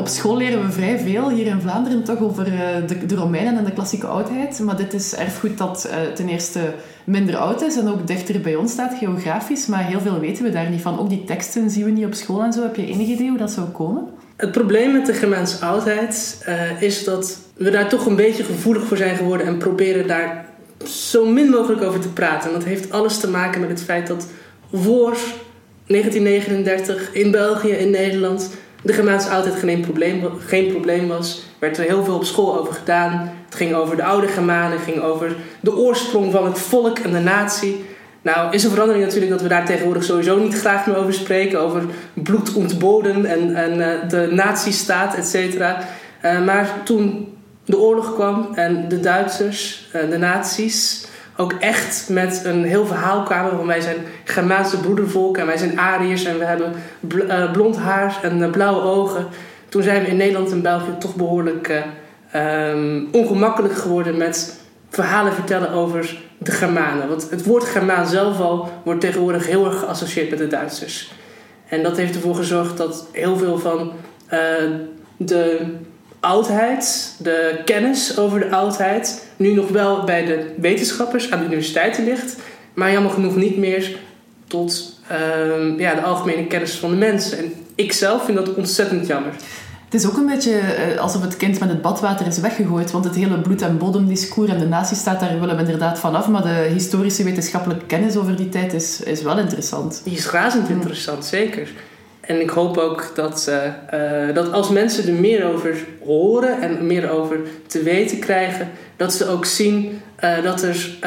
Op 0.07 0.13
school 0.13 0.37
leren 0.37 0.65
we 0.65 0.71
vrij 0.71 0.99
veel 0.99 1.29
hier 1.29 1.45
in 1.45 1.61
Vlaanderen 1.61 2.03
toch 2.03 2.19
over 2.19 2.45
eh, 2.45 2.87
de, 2.87 3.05
de 3.05 3.15
Romeinen 3.15 3.57
en 3.57 3.63
de 3.63 3.71
klassieke 3.73 4.07
oudheid. 4.07 4.59
Maar 4.59 4.77
dit 4.77 4.93
is 4.93 5.15
erfgoed 5.15 5.57
dat 5.57 5.85
eh, 5.85 5.97
ten 6.13 6.29
eerste 6.29 6.73
minder 7.03 7.35
oud 7.37 7.61
is 7.61 7.77
en 7.77 7.87
ook 7.87 8.07
dichter 8.07 8.41
bij 8.41 8.55
ons 8.55 8.71
staat 8.71 8.97
geografisch. 8.97 9.65
Maar 9.65 9.85
heel 9.85 9.99
veel 9.99 10.19
weten 10.19 10.43
we 10.43 10.49
daar 10.49 10.69
niet 10.69 10.81
van. 10.81 10.99
Ook 10.99 11.09
die 11.09 11.23
teksten 11.23 11.69
zien 11.69 11.85
we 11.85 11.91
niet 11.91 12.05
op 12.05 12.13
school 12.13 12.43
en 12.43 12.53
zo. 12.53 12.61
Heb 12.61 12.75
je 12.75 12.85
enig 12.85 13.07
idee 13.07 13.29
hoe 13.29 13.37
dat 13.37 13.51
zou 13.51 13.67
komen? 13.67 14.07
Het 14.35 14.51
probleem 14.51 14.91
met 14.91 15.05
de 15.05 15.13
Germaanse 15.13 15.65
oudheid 15.65 16.41
eh, 16.45 16.81
is 16.81 17.03
dat 17.03 17.39
we 17.53 17.69
daar 17.69 17.89
toch 17.89 18.05
een 18.05 18.15
beetje 18.15 18.43
gevoelig 18.43 18.83
voor 18.83 18.97
zijn 18.97 19.15
geworden 19.15 19.47
en 19.47 19.57
proberen 19.57 20.07
daar 20.07 20.45
zo 20.85 21.25
min 21.25 21.49
mogelijk 21.49 21.81
over 21.81 21.99
te 21.99 22.13
praten. 22.13 22.49
En 22.49 22.55
dat 22.55 22.67
heeft 22.67 22.91
alles 22.91 23.19
te 23.19 23.29
maken 23.29 23.61
met 23.61 23.69
het 23.69 23.83
feit 23.83 24.07
dat 24.07 24.27
voor 24.73 25.17
1939 25.87 27.13
in 27.13 27.31
België, 27.31 27.71
in 27.71 27.89
Nederland, 27.89 28.49
de 28.87 28.93
Germaanse 28.93 29.29
oudheid 29.29 29.55
geen 29.55 29.81
probleem, 29.81 30.23
geen 30.45 30.71
probleem 30.71 31.07
was. 31.07 31.35
Er 31.35 31.43
werd 31.59 31.77
er 31.77 31.83
heel 31.83 32.03
veel 32.03 32.15
op 32.15 32.25
school 32.25 32.59
over 32.59 32.73
gedaan. 32.73 33.31
Het 33.45 33.55
ging 33.55 33.73
over 33.73 33.95
de 33.95 34.03
oude 34.03 34.27
Germanen, 34.27 34.79
ging 34.79 35.01
over 35.01 35.35
de 35.59 35.75
oorsprong 35.75 36.31
van 36.31 36.45
het 36.45 36.59
volk 36.59 36.99
en 36.99 37.11
de 37.11 37.19
natie. 37.19 37.85
Nou, 38.21 38.53
is 38.53 38.63
een 38.63 38.69
verandering 38.69 39.03
natuurlijk 39.03 39.31
dat 39.31 39.41
we 39.41 39.47
daar 39.47 39.65
tegenwoordig 39.65 40.03
sowieso 40.03 40.39
niet 40.39 40.59
graag 40.59 40.87
meer 40.87 40.97
over 40.97 41.13
spreken. 41.13 41.59
Over 41.59 41.83
bloed 42.13 42.53
ontboden 42.53 43.25
en, 43.25 43.55
en 43.55 43.77
uh, 43.79 44.09
de 44.09 44.27
nazistaat, 44.31 45.15
et 45.15 45.27
cetera. 45.27 45.79
Uh, 46.25 46.45
maar 46.45 46.81
toen 46.83 47.35
de 47.65 47.79
oorlog 47.79 48.13
kwam 48.13 48.47
en 48.53 48.87
de 48.87 48.99
Duitsers, 48.99 49.89
uh, 49.95 50.09
de 50.09 50.17
nazi's, 50.17 51.07
ook 51.37 51.53
echt 51.53 52.09
met 52.09 52.41
een 52.45 52.63
heel 52.63 52.85
verhaal 52.85 53.23
kwamen. 53.23 53.55
Want 53.55 53.67
wij 53.67 53.81
zijn 53.81 53.97
Germaanse 54.23 54.79
broedervolk 54.79 55.37
en 55.37 55.45
wij 55.45 55.57
zijn 55.57 55.79
Ariërs 55.79 56.23
en 56.23 56.37
we 56.37 56.45
hebben 56.45 56.73
bl 56.99 57.21
blond 57.51 57.77
haar 57.77 58.19
en 58.21 58.51
blauwe 58.51 58.81
ogen. 58.81 59.27
Toen 59.69 59.83
zijn 59.83 60.03
we 60.03 60.09
in 60.09 60.17
Nederland 60.17 60.51
en 60.51 60.61
België 60.61 60.97
toch 60.99 61.15
behoorlijk 61.15 61.83
um, 62.35 63.07
ongemakkelijk 63.11 63.75
geworden 63.75 64.17
met 64.17 64.59
verhalen 64.89 65.33
vertellen 65.33 65.71
over 65.71 66.17
de 66.37 66.51
Germanen. 66.51 67.07
Want 67.07 67.29
het 67.29 67.45
woord 67.45 67.63
Germaan 67.63 68.07
zelf 68.07 68.39
al 68.39 68.69
wordt 68.83 69.01
tegenwoordig 69.01 69.47
heel 69.47 69.65
erg 69.65 69.79
geassocieerd 69.79 70.29
met 70.29 70.39
de 70.39 70.47
Duitsers. 70.47 71.11
En 71.69 71.83
dat 71.83 71.97
heeft 71.97 72.15
ervoor 72.15 72.35
gezorgd 72.35 72.77
dat 72.77 73.07
heel 73.11 73.37
veel 73.37 73.57
van 73.57 73.91
de 75.17 75.75
oudheid, 76.19 77.15
de 77.17 77.61
kennis 77.65 78.17
over 78.17 78.39
de 78.39 78.51
oudheid, 78.51 79.27
nu 79.35 79.53
nog 79.53 79.69
wel 79.69 80.03
bij 80.03 80.25
de 80.25 80.53
wetenschappers 80.57 81.31
aan 81.31 81.39
de 81.39 81.45
universiteiten 81.45 82.03
ligt, 82.03 82.35
maar 82.73 82.91
jammer 82.91 83.11
genoeg 83.11 83.35
niet 83.35 83.57
meer 83.57 83.97
tot 84.47 84.99
uh, 85.11 85.79
ja, 85.79 85.95
de 85.95 86.01
algemene 86.01 86.47
kennis 86.47 86.71
van 86.71 86.89
de 86.89 86.95
mensen. 86.95 87.37
En 87.37 87.53
ik 87.75 87.93
zelf 87.93 88.25
vind 88.25 88.37
dat 88.37 88.53
ontzettend 88.53 89.07
jammer. 89.07 89.33
Het 89.85 89.93
is 90.01 90.07
ook 90.07 90.17
een 90.17 90.25
beetje 90.25 90.61
alsof 90.99 91.21
het 91.21 91.37
kind 91.37 91.59
met 91.59 91.69
het 91.69 91.81
badwater 91.81 92.27
is 92.27 92.37
weggegooid. 92.37 92.91
Want 92.91 93.05
het 93.05 93.15
hele 93.15 93.39
bloed- 93.41 93.61
en 93.61 93.77
bodemdiscours 93.77 94.49
en 94.49 94.59
de 94.59 94.67
nazistaat, 94.67 95.19
daar 95.19 95.39
willen 95.39 95.55
we 95.55 95.61
inderdaad 95.61 95.99
vanaf. 95.99 96.27
Maar 96.27 96.43
de 96.43 96.69
historische 96.73 97.23
wetenschappelijke 97.23 97.85
kennis 97.85 98.17
over 98.17 98.35
die 98.35 98.49
tijd 98.49 98.73
is, 98.73 99.01
is 99.01 99.21
wel 99.21 99.39
interessant. 99.39 100.01
Die 100.03 100.17
is 100.17 100.29
razend 100.29 100.69
interessant, 100.69 101.25
zeker. 101.25 101.69
En 102.27 102.41
ik 102.41 102.49
hoop 102.49 102.77
ook 102.77 103.11
dat, 103.15 103.47
uh, 103.49 103.63
uh, 104.27 104.35
dat 104.35 104.51
als 104.51 104.69
mensen 104.69 105.07
er 105.07 105.13
meer 105.13 105.45
over 105.53 105.85
horen 106.05 106.61
en 106.61 106.87
meer 106.87 107.09
over 107.09 107.39
te 107.67 107.83
weten 107.83 108.19
krijgen, 108.19 108.69
dat 108.95 109.13
ze 109.13 109.27
ook 109.27 109.45
zien 109.45 110.01
uh, 110.23 110.43
dat 110.43 110.61
er 110.61 110.97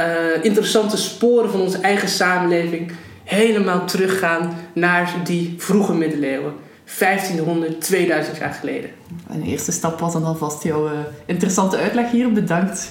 interessante 0.42 0.96
sporen 0.96 1.50
van 1.50 1.60
onze 1.60 1.78
eigen 1.78 2.08
samenleving 2.08 2.92
helemaal 3.24 3.86
teruggaan 3.86 4.56
naar 4.72 5.14
die 5.24 5.54
vroege 5.58 5.94
middeleeuwen. 5.94 6.52
1500, 6.98 7.80
2000 7.80 8.36
jaar 8.36 8.52
geleden. 8.52 8.90
Een 9.28 9.42
eerste 9.42 9.72
stap 9.72 10.00
was 10.00 10.12
dan 10.12 10.24
alvast 10.24 10.62
jouw 10.62 10.86
uh, 10.86 10.92
interessante 11.26 11.76
uitleg 11.76 12.10
hier. 12.10 12.32
Bedankt. 12.32 12.90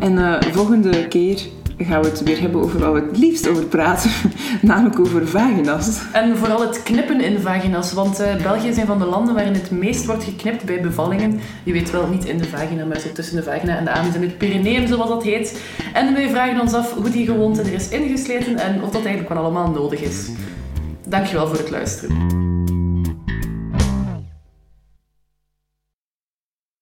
En 0.00 0.12
uh, 0.12 0.40
volgende 0.52 1.08
keer 1.08 1.40
gaan 1.84 2.02
we 2.02 2.08
het 2.08 2.22
weer 2.22 2.40
hebben 2.40 2.60
over 2.62 2.78
waar 2.78 2.92
we 2.92 3.00
het 3.00 3.18
liefst 3.18 3.48
over 3.48 3.64
praten, 3.64 4.10
namelijk 4.62 5.00
over 5.00 5.28
vagina's. 5.28 6.00
En 6.12 6.36
vooral 6.36 6.60
het 6.60 6.82
knippen 6.82 7.20
in 7.20 7.40
vagina's, 7.40 7.92
want 7.92 8.20
uh, 8.20 8.36
België 8.42 8.68
is 8.68 8.76
een 8.76 8.86
van 8.86 8.98
de 8.98 9.04
landen 9.04 9.34
waarin 9.34 9.52
het 9.52 9.70
meest 9.70 10.06
wordt 10.06 10.24
geknipt 10.24 10.64
bij 10.64 10.80
bevallingen. 10.80 11.40
Je 11.64 11.72
weet 11.72 11.90
wel, 11.90 12.06
niet 12.06 12.24
in 12.24 12.38
de 12.38 12.44
vagina, 12.44 12.84
maar 12.84 13.00
zo 13.00 13.12
tussen 13.12 13.36
de 13.36 13.42
vagina 13.42 13.76
en 13.76 13.84
de 13.84 13.90
anus 13.90 14.14
en 14.14 14.22
het 14.22 14.38
perineum, 14.38 14.86
zoals 14.86 15.08
dat 15.08 15.22
heet. 15.22 15.62
En 15.92 16.14
wij 16.14 16.28
vragen 16.28 16.60
ons 16.60 16.72
af 16.72 16.94
hoe 16.94 17.10
die 17.10 17.26
gewoonte 17.26 17.62
er 17.62 17.72
is 17.72 17.88
ingesleten 17.88 18.58
en 18.58 18.82
of 18.82 18.90
dat 18.90 19.04
eigenlijk 19.04 19.28
wel 19.28 19.42
allemaal 19.42 19.70
nodig 19.70 20.00
is. 20.00 20.28
Dankjewel 21.08 21.46
voor 21.46 21.58
het 21.58 21.70
luisteren. 21.70 22.51